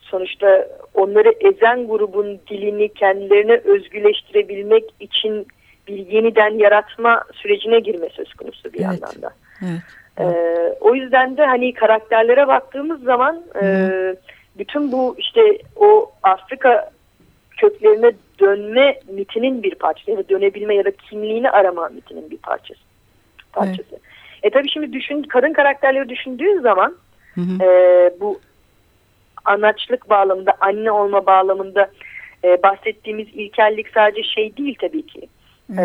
sonuçta 0.00 0.68
onları 0.94 1.34
ezen 1.40 1.86
grubun 1.86 2.40
dilini 2.50 2.88
kendilerine 2.94 3.56
özgüleştirebilmek 3.56 4.84
için 5.00 5.46
bir 5.88 6.06
yeniden 6.06 6.58
yaratma 6.58 7.24
sürecine 7.32 7.80
girme 7.80 8.08
söz 8.08 8.34
konusu 8.34 8.72
bir 8.72 8.78
evet. 8.78 8.84
yandan 8.84 9.22
da. 9.22 9.32
Evet. 9.62 9.80
E, 10.18 10.76
o 10.80 10.94
yüzden 10.94 11.36
de 11.36 11.46
hani 11.46 11.74
karakterlere 11.74 12.48
baktığımız 12.48 13.02
zaman 13.02 13.42
e, 13.62 13.88
bütün 14.58 14.92
bu 14.92 15.14
işte 15.18 15.58
o 15.76 16.12
Afrika 16.22 16.90
köklerine 17.60 18.12
dönme 18.40 19.00
mitinin 19.08 19.62
bir 19.62 19.74
parçası 19.74 20.10
ya 20.10 20.16
da 20.16 20.28
dönebilme 20.28 20.74
ya 20.74 20.84
da 20.84 20.90
kimliğini 20.90 21.50
arama 21.50 21.88
mitinin 21.88 22.30
bir 22.30 22.36
parçası. 22.36 22.80
parçası. 23.52 23.88
Evet. 23.92 24.02
E 24.42 24.50
tabii 24.50 24.70
şimdi 24.70 24.92
düşün, 24.92 25.22
kadın 25.22 25.52
karakterleri 25.52 26.08
düşündüğün 26.08 26.60
zaman 26.60 26.96
hı 27.34 27.40
hı. 27.40 27.64
E, 27.64 27.70
bu 28.20 28.40
anaçlık 29.44 30.10
bağlamında, 30.10 30.52
anne 30.60 30.90
olma 30.90 31.26
bağlamında 31.26 31.90
e, 32.44 32.62
bahsettiğimiz 32.62 33.28
ilkellik 33.32 33.88
sadece 33.88 34.22
şey 34.22 34.56
değil 34.56 34.76
tabii 34.80 35.06
ki. 35.06 35.28
E, 35.78 35.84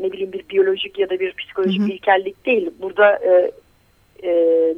ne 0.00 0.12
bileyim 0.12 0.32
bir 0.32 0.48
biyolojik 0.48 0.98
ya 0.98 1.10
da 1.10 1.20
bir 1.20 1.32
psikolojik 1.32 1.80
hı 1.80 1.84
hı. 1.84 1.90
ilkellik 1.90 2.46
değil. 2.46 2.70
Burada 2.82 3.16
e, 3.16 3.50
e, 4.28 4.74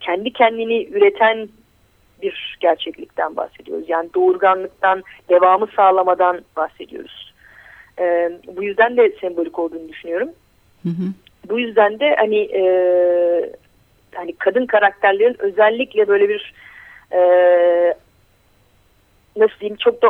kendi 0.00 0.32
kendini 0.32 0.86
üreten 0.86 1.48
bir 2.22 2.56
gerçeklikten 2.60 3.36
bahsediyoruz. 3.36 3.88
Yani 3.88 4.10
doğurganlıktan, 4.14 5.02
devamı 5.28 5.66
sağlamadan 5.76 6.40
bahsediyoruz. 6.56 7.34
E, 7.98 8.32
bu 8.56 8.62
yüzden 8.62 8.96
de 8.96 9.12
sembolik 9.20 9.58
olduğunu 9.58 9.88
düşünüyorum. 9.88 10.28
Hı 10.82 10.88
hı. 10.88 11.12
Bu 11.48 11.58
yüzden 11.58 12.00
de 12.00 12.16
hani 12.18 12.38
e, 12.38 12.62
hani 14.14 14.32
kadın 14.36 14.66
karakterlerin 14.66 15.36
özellikle 15.38 16.08
böyle 16.08 16.28
bir 16.28 16.54
e, 17.12 17.20
nasıl 19.36 19.60
diyeyim 19.60 19.76
çok 19.76 20.02
da 20.02 20.08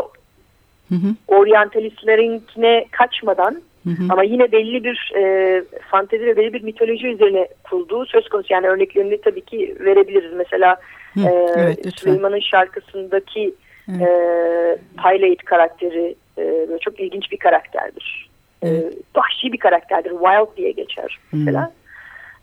hı 0.88 0.94
hı. 0.94 1.14
oryantalistlerine 1.29 2.87
kaçmadan 2.90 3.62
hı 3.85 3.90
hı. 3.90 4.03
ama 4.09 4.23
yine 4.23 4.53
belli 4.53 4.85
bir 4.85 5.12
e, 5.16 5.64
fantezi 5.90 6.27
ve 6.27 6.37
belli 6.37 6.53
bir 6.53 6.62
mitoloji 6.62 7.09
üzerine 7.09 7.49
kurduğu 7.71 8.07
söz 8.07 8.29
konusu. 8.29 8.53
Yani 8.53 8.69
örneklerini 8.69 9.21
tabii 9.21 9.45
ki 9.45 9.77
verebiliriz. 9.81 10.33
Mesela 10.33 10.77
hı, 11.14 11.21
e, 11.21 11.55
evet, 11.57 11.99
Süleyman'ın 12.01 12.40
şarkısındaki 12.40 13.55
evet. 13.90 14.03
e, 14.03 14.79
Pilate 14.97 15.45
karakteri 15.45 16.14
e, 16.38 16.43
böyle 16.43 16.79
çok 16.79 17.01
ilginç 17.01 17.33
bir 17.33 17.37
karakterdir. 17.37 18.31
E, 18.62 18.69
evet. 18.69 18.95
E, 18.95 18.97
vahşi 19.16 19.53
bir 19.53 19.59
karakterdir. 19.59 20.11
Wild 20.11 20.57
diye 20.57 20.71
geçer 20.71 21.19
mesela. 21.33 21.73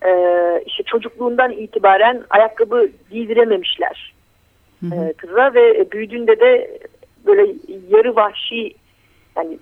Hı. 0.03 0.09
E, 0.09 0.63
işte 0.65 0.83
çocukluğundan 0.83 1.51
itibaren 1.51 2.23
ayakkabı 2.29 2.89
giydirememişler 3.11 4.13
hı 4.79 4.85
hı. 4.85 5.05
E, 5.05 5.13
kıza 5.13 5.53
ve 5.53 5.91
büyüdüğünde 5.91 6.39
de 6.39 6.79
böyle 7.25 7.53
yarı 7.89 8.15
vahşi 8.15 8.73
yani 9.37 9.57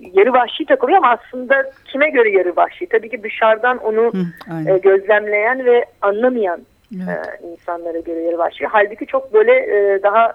yarı 0.00 0.32
vahşi 0.32 0.66
takılıyor 0.66 0.98
ama 0.98 1.10
aslında 1.10 1.70
kime 1.84 2.10
göre 2.10 2.30
yarı 2.30 2.56
vahşi? 2.56 2.86
Tabii 2.86 3.10
ki 3.10 3.22
dışarıdan 3.22 3.78
onu 3.78 4.12
Hı, 4.12 4.70
e, 4.70 4.78
gözlemleyen 4.78 5.64
ve 5.64 5.84
anlamayan 6.02 6.60
evet. 6.96 7.26
e, 7.42 7.46
insanlara 7.46 7.98
göre 7.98 8.20
yarı 8.20 8.38
vahşi. 8.38 8.66
Halbuki 8.66 9.06
çok 9.06 9.34
böyle 9.34 9.52
e, 9.52 10.02
daha 10.02 10.34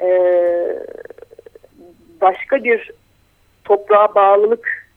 e, 0.00 0.08
başka 2.20 2.64
bir 2.64 2.90
toprağa 3.64 4.14
bağlılık 4.14 4.88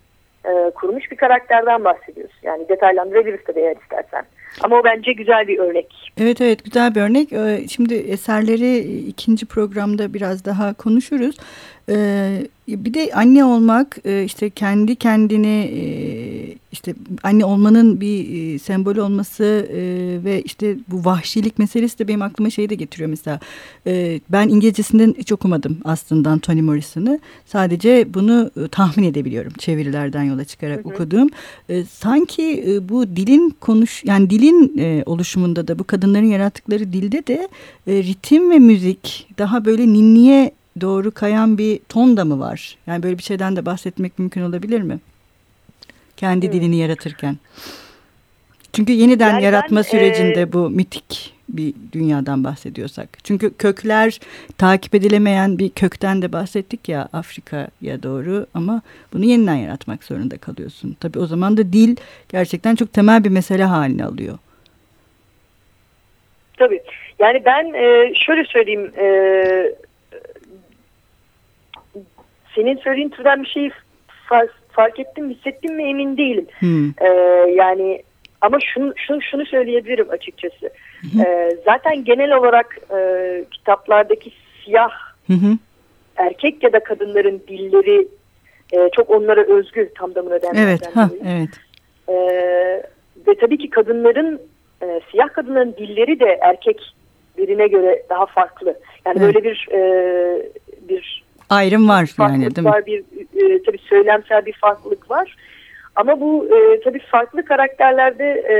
e, 0.46 0.72
kurmuş 0.76 1.12
bir 1.12 1.18
karakterden 1.18 1.84
bahsediyoruz. 1.84 2.36
Yani 2.44 2.70
detaylandırabiliriz 2.70 3.44
tabii 3.46 3.60
eğer 3.60 3.76
istersen. 3.82 4.26
Ama 4.62 4.76
o 4.80 4.84
bence 4.84 5.14
güzel 5.14 5.48
bir 5.48 5.60
örnek. 5.60 6.12
Evet 6.18 6.42
evet 6.42 6.64
güzel 6.64 6.96
bir 6.96 7.02
örnek. 7.02 7.34
Ee, 7.34 7.68
şimdi 7.68 7.94
eserleri 7.94 8.78
ikinci 9.08 9.46
programda 9.46 10.14
biraz 10.14 10.46
daha 10.46 10.74
konuşuruz. 10.74 11.38
Ee, 11.90 12.48
bir 12.68 12.94
de 12.94 13.12
anne 13.14 13.46
olmak 13.46 13.98
e, 14.06 14.24
işte 14.24 14.50
kendi 14.50 14.96
kendini 14.96 15.72
e, 15.74 15.84
işte 16.72 16.94
anne 17.24 17.46
olmanın 17.46 18.02
bir 18.02 18.54
e, 18.54 18.60
sembolü 18.60 19.02
olması 19.02 19.68
ve 20.26 20.42
işte 20.42 20.78
bu 20.88 21.06
vahşilik 21.06 21.60
meselesi 21.60 22.00
de 22.00 22.08
benim 22.08 22.22
aklıma 22.22 22.50
şeyi 22.50 22.70
de 22.70 22.76
getiriyor 22.76 23.10
mesela. 23.10 23.40
Ben 24.30 24.50
İngilizcesinden 24.50 25.16
hiç 25.18 25.32
okumadım 25.32 25.78
aslında 25.84 26.40
Toni 26.40 26.62
Morrison'ı. 26.62 27.20
Sadece 27.46 28.14
bunu 28.14 28.52
tahmin 28.72 29.04
edebiliyorum 29.04 29.54
çevirilerden 29.58 30.24
yola 30.24 30.46
çıkarak 30.46 30.86
hı 30.86 30.90
hı. 30.90 30.94
okuduğum. 30.94 31.30
Sanki 31.90 32.80
bu 32.90 33.08
dilin 33.16 33.56
konuş 33.60 34.04
yani 34.06 34.30
dilin 34.30 35.04
oluşumunda 35.06 35.68
da 35.68 35.80
bu 35.80 35.84
kadınların 35.84 36.26
yarattıkları 36.26 36.94
dilde 36.94 37.28
de 37.28 37.50
ritim 37.88 38.52
ve 38.52 38.60
müzik 38.60 39.28
daha 39.38 39.66
böyle 39.66 39.88
ninniye 39.88 40.52
doğru 40.82 41.12
kayan 41.12 41.58
bir 41.58 41.80
ton 41.90 42.18
da 42.18 42.26
mı 42.26 42.40
var? 42.40 42.78
Yani 42.88 43.04
böyle 43.04 43.18
bir 43.18 43.24
şeyden 43.24 43.56
de 43.56 43.66
bahsetmek 43.66 44.20
mümkün 44.20 44.42
olabilir 44.42 44.82
mi? 44.82 45.00
Kendi 46.18 46.46
evet. 46.46 46.56
dilini 46.56 46.76
yaratırken. 46.76 47.38
Çünkü 48.74 48.94
yeniden 48.94 49.30
yani 49.30 49.44
yaratma 49.44 49.78
ben, 49.78 49.82
sürecinde 49.82 50.42
e... 50.42 50.54
bu 50.54 50.70
mitik 50.70 51.34
bir 51.50 51.74
dünyadan 51.92 52.44
bahsediyorsak. 52.44 53.10
Çünkü 53.24 53.54
kökler 53.54 54.20
takip 54.58 54.96
edilemeyen 54.96 55.60
bir 55.60 55.70
kökten 55.70 56.22
de 56.22 56.34
bahsettik 56.34 56.90
ya 56.90 57.10
Afrika'ya 57.14 58.04
doğru 58.04 58.46
ama 58.54 58.82
bunu 59.14 59.26
yeniden 59.26 59.56
yaratmak 59.56 60.04
zorunda 60.04 60.38
kalıyorsun. 60.38 60.98
Tabii 61.00 61.20
o 61.20 61.26
zaman 61.26 61.58
da 61.58 61.74
dil 61.74 61.96
gerçekten 62.30 62.76
çok 62.76 62.94
temel 62.94 63.24
bir 63.24 63.30
mesele 63.30 63.64
haline 63.64 64.06
alıyor. 64.06 64.38
Tabii. 66.58 66.82
Yani 67.20 67.46
ben 67.46 67.74
e, 67.74 68.14
şöyle 68.16 68.46
söyleyeyim 68.46 68.92
e, 68.98 69.06
senin 72.56 72.78
söylediğin 72.78 73.10
türden 73.10 73.44
bir 73.44 73.48
şeyi 73.48 73.72
fark, 74.30 74.54
fark 74.72 75.00
ettim, 75.00 75.30
hissettim 75.30 75.76
mi 75.76 75.84
emin 75.84 76.18
değilim. 76.18 76.48
Hmm. 76.60 76.90
Ee, 76.90 77.08
yani 77.56 78.04
ama 78.42 78.58
şunu, 78.74 78.94
şunu, 78.98 79.22
şunu 79.22 79.46
söyleyebilirim 79.46 80.10
açıkçası. 80.10 80.70
Hı 81.02 81.22
Ee, 81.26 81.58
zaten 81.66 82.04
genel 82.04 82.34
olarak 82.34 82.78
e, 82.98 83.00
kitaplardaki 83.52 84.32
siyah 84.64 84.92
hı 85.28 85.58
erkek 86.18 86.64
ya 86.64 86.74
da 86.74 86.80
kadınların 86.80 87.42
dilleri 87.48 88.08
e, 88.74 88.90
çok 88.96 89.10
onlara 89.10 89.44
özgü 89.44 89.92
tam 89.98 90.16
damına 90.16 90.42
denmeden. 90.42 90.68
Evet, 90.68 90.96
ha, 90.96 91.10
evet. 91.26 91.50
Ee, 92.10 92.84
ve 93.28 93.36
tabii 93.40 93.58
ki 93.58 93.70
kadınların 93.70 94.42
e, 94.84 95.02
siyah 95.12 95.30
kadınların 95.34 95.74
dilleri 95.74 96.20
de 96.20 96.40
erkek 96.42 96.94
birine 97.38 97.68
göre 97.68 98.04
daha 98.10 98.26
farklı. 98.26 98.80
Yani 99.06 99.18
evet. 99.20 99.22
böyle 99.22 99.44
bir 99.44 99.68
e, 99.72 99.80
bir 100.90 101.25
ayrım 101.50 101.90
var 101.90 102.14
yani 102.20 102.56
değil 102.56 102.68
mi? 102.68 102.74
Var 102.74 102.86
bir 102.86 103.00
e, 103.00 103.64
tabii 103.64 103.78
söylemsel 103.78 104.46
bir 104.46 104.54
farklılık 104.54 105.10
var. 105.12 105.36
Ama 105.96 106.20
bu 106.22 106.48
e, 106.48 106.82
tabii 106.82 107.00
farklı 107.00 107.46
karakterlerde 107.46 108.26
e, 108.26 108.56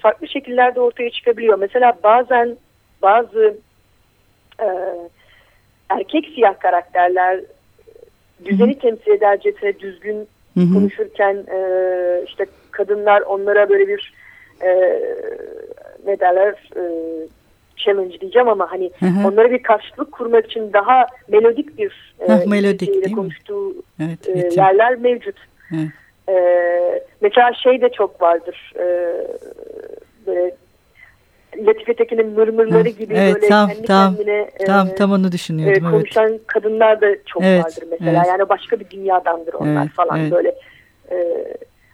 farklı 0.00 0.28
şekillerde 0.28 0.80
ortaya 0.80 1.10
çıkabiliyor. 1.10 1.58
Mesela 1.58 1.92
bazen 2.04 2.56
bazı 3.02 3.56
e, 4.60 4.66
erkek 5.88 6.28
siyah 6.34 6.60
karakterler 6.60 7.40
düzeni 8.44 8.72
Hı 8.72 8.76
-hı. 8.76 8.80
temsil 8.80 9.10
edercesine 9.10 9.78
düzgün 9.78 10.28
Hı 10.54 10.60
-hı. 10.60 10.74
konuşurken 10.74 11.34
e, 11.34 11.58
işte 12.26 12.46
kadınlar 12.70 13.20
onlara 13.20 13.68
böyle 13.68 13.88
bir 13.88 14.14
e, 14.62 15.00
ne 16.06 16.20
derler 16.20 16.70
e, 16.76 16.82
challenge 17.84 18.20
diyeceğim 18.20 18.48
ama 18.48 18.72
hani 18.72 18.90
hı 18.98 19.06
hı. 19.06 19.28
onlara 19.28 19.50
bir 19.50 19.62
karşılık 19.62 20.12
kurmak 20.12 20.46
için 20.46 20.72
daha 20.72 21.06
melodik 21.28 21.78
bir 21.78 22.14
Heh, 22.26 22.42
e, 22.42 22.46
melodik, 22.46 23.16
konuştuğu 23.16 23.74
evet, 24.00 24.28
e, 24.28 24.60
yerler 24.60 24.96
mevcut. 24.96 25.36
Evet. 25.74 25.88
E, 26.28 27.04
mesela 27.20 27.52
şey 27.54 27.80
de 27.80 27.88
çok 27.88 28.22
vardır. 28.22 28.72
E, 28.76 28.86
böyle 30.26 30.54
Latife 31.58 31.94
Tekin'in 31.94 32.26
mırmırları 32.26 32.88
gibi 32.88 33.14
evet, 33.14 33.34
böyle 33.34 33.48
tam, 33.48 33.68
kendi 33.68 33.82
tam, 33.86 34.16
kendine 34.16 34.50
tam, 34.66 34.88
e, 34.88 34.94
tam 34.94 35.12
onu 35.12 35.32
düşünüyordum. 35.32 35.86
E, 35.86 35.90
konuşan 35.90 36.30
evet. 36.30 36.40
kadınlar 36.46 37.00
da 37.00 37.06
çok 37.26 37.42
evet, 37.42 37.64
vardır 37.64 37.84
mesela. 37.90 38.18
Evet. 38.18 38.28
Yani 38.28 38.48
başka 38.48 38.80
bir 38.80 38.90
dünyadandır 38.90 39.54
onlar 39.54 39.82
evet, 39.82 39.92
falan 39.92 40.20
evet. 40.20 40.32
böyle. 40.32 40.54
E, 41.10 41.44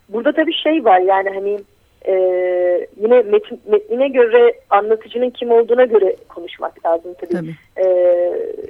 burada 0.09 0.33
tabii 0.33 0.55
şey 0.55 0.85
var 0.85 0.98
yani 1.00 1.31
hani 1.35 1.59
e, 2.07 2.15
yine 2.97 3.23
metin, 3.23 3.61
metnine 3.67 4.09
göre 4.09 4.55
anlatıcının 4.71 5.31
kim 5.31 5.51
olduğuna 5.51 5.85
göre 5.85 6.17
konuşmak 6.29 6.87
lazım 6.87 7.15
tabii. 7.21 7.33
tabii. 7.33 7.87
E, 7.87 7.87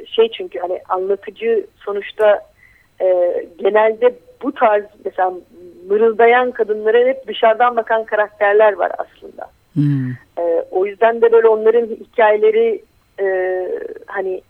şey 0.07 0.31
çünkü 0.31 0.59
hani 0.59 0.81
anlatıcı 0.89 1.67
sonuçta 1.77 2.41
e, 3.01 3.35
genelde 3.59 4.15
bu 4.43 4.53
tarz 4.53 4.85
mesela 5.05 5.33
mırıldayan 5.89 6.51
kadınlara 6.51 6.99
hep 6.99 7.27
dışarıdan 7.27 7.77
bakan 7.77 8.05
karakterler 8.05 8.73
var 8.73 8.93
aslında. 8.99 9.51
Hmm. 9.75 10.11
E, 10.39 10.65
o 10.71 10.87
yüzden 10.87 11.23
de 11.23 11.33
böyle 11.33 11.49
onların 11.49 11.87
hikayeleri 11.87 12.83
e, 13.21 13.27
hani 14.07 14.43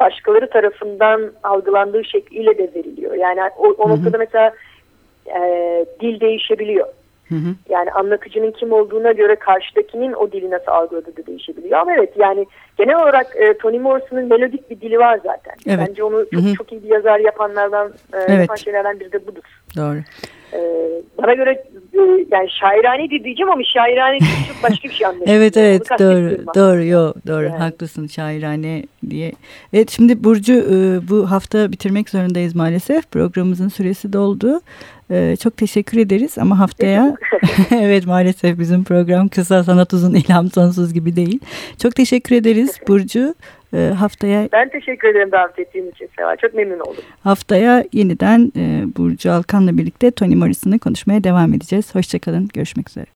başkaları 0.00 0.50
tarafından 0.50 1.32
algılandığı 1.42 2.04
şekliyle 2.04 2.58
de 2.58 2.70
veriliyor. 2.74 3.14
Yani 3.14 3.40
o, 3.58 3.68
o 3.68 3.88
noktada 3.88 4.18
mesela 4.18 4.54
e, 5.26 5.40
dil 6.00 6.20
değişebiliyor. 6.20 6.88
Hı 7.28 7.34
hı. 7.34 7.54
Yani 7.68 7.90
anlatıcının 7.90 8.50
kim 8.50 8.72
olduğuna 8.72 9.12
göre 9.12 9.36
karşıdakinin 9.36 10.12
o 10.12 10.32
dili 10.32 10.50
nasıl 10.50 10.72
algıladığı 10.72 11.16
da 11.16 11.26
değişebiliyor. 11.26 11.78
Ama 11.78 11.94
evet 11.94 12.12
yani 12.16 12.46
genel 12.78 13.02
olarak 13.02 13.26
e, 13.36 13.58
Toni 13.58 13.78
Morrison'ın 13.78 14.28
melodik 14.28 14.70
bir 14.70 14.80
dili 14.80 14.98
var 14.98 15.20
zaten. 15.24 15.54
Evet. 15.66 15.88
Bence 15.88 16.04
onu 16.04 16.26
çok, 16.34 16.42
hı 16.42 16.46
hı. 16.48 16.54
çok 16.54 16.72
iyi 16.72 16.82
bir 16.82 16.88
yazar 16.88 17.18
yapanlardan, 17.18 17.88
e, 17.88 18.16
evet. 18.16 18.40
yapan 18.40 18.54
şeylerden 18.54 19.00
biri 19.00 19.12
de 19.12 19.26
budur. 19.26 19.42
Doğru. 19.76 19.98
E, 20.52 20.60
bana 21.22 21.34
göre 21.34 21.50
e, 21.94 22.00
yani 22.30 22.50
şairane 22.50 23.10
diyeceğim 23.10 23.50
ama 23.50 23.62
şairane 23.64 24.18
çok 24.18 24.62
başka 24.62 24.88
bir 24.88 24.94
şey 24.94 25.06
anlaşılıyor. 25.06 25.36
evet 25.36 25.56
evet 25.56 25.90
doğru 25.90 26.54
doğru 26.54 26.84
yo 26.84 27.12
doğru 27.26 27.44
yani. 27.44 27.56
haklısın 27.56 28.06
şairane 28.06 28.82
diye. 29.10 29.32
Evet 29.72 29.90
şimdi 29.90 30.24
Burcu 30.24 30.52
e, 30.52 31.08
bu 31.08 31.30
hafta 31.30 31.72
bitirmek 31.72 32.10
zorundayız 32.10 32.54
maalesef. 32.54 33.10
Programımızın 33.10 33.68
süresi 33.68 34.12
doldu. 34.12 34.60
E, 35.10 35.36
çok 35.36 35.56
teşekkür 35.56 35.98
ederiz 35.98 36.38
ama 36.38 36.58
haftaya 36.58 37.16
evet 37.70 38.06
maalesef 38.06 38.58
bizim 38.58 38.84
program 38.84 39.28
kısa 39.28 39.64
sanat 39.64 39.92
uzun 39.92 40.14
ilham 40.14 40.50
sonsuz 40.50 40.94
gibi 40.94 41.16
değil. 41.16 41.40
Çok 41.82 41.94
teşekkür 41.94 42.36
ederiz 42.36 42.80
Burcu. 42.88 43.34
E, 43.74 43.78
haftaya 43.98 44.48
Ben 44.52 44.68
teşekkür 44.68 45.08
ederim 45.08 45.32
davet 45.32 45.58
ettiğin 45.58 45.90
için 45.90 46.08
Seva. 46.18 46.36
Çok 46.36 46.54
memnun 46.54 46.80
oldum. 46.80 47.04
Haftaya 47.24 47.84
yeniden 47.92 48.52
Burcu 48.96 49.32
Alkan'la 49.32 49.78
birlikte 49.78 50.10
Toni 50.10 50.36
Morrison'ı 50.36 50.78
konuşmaya 50.78 51.24
devam 51.24 51.54
edeceğiz. 51.54 51.94
Hoşçakalın. 51.94 52.48
Görüşmek 52.54 52.90
üzere. 52.90 53.06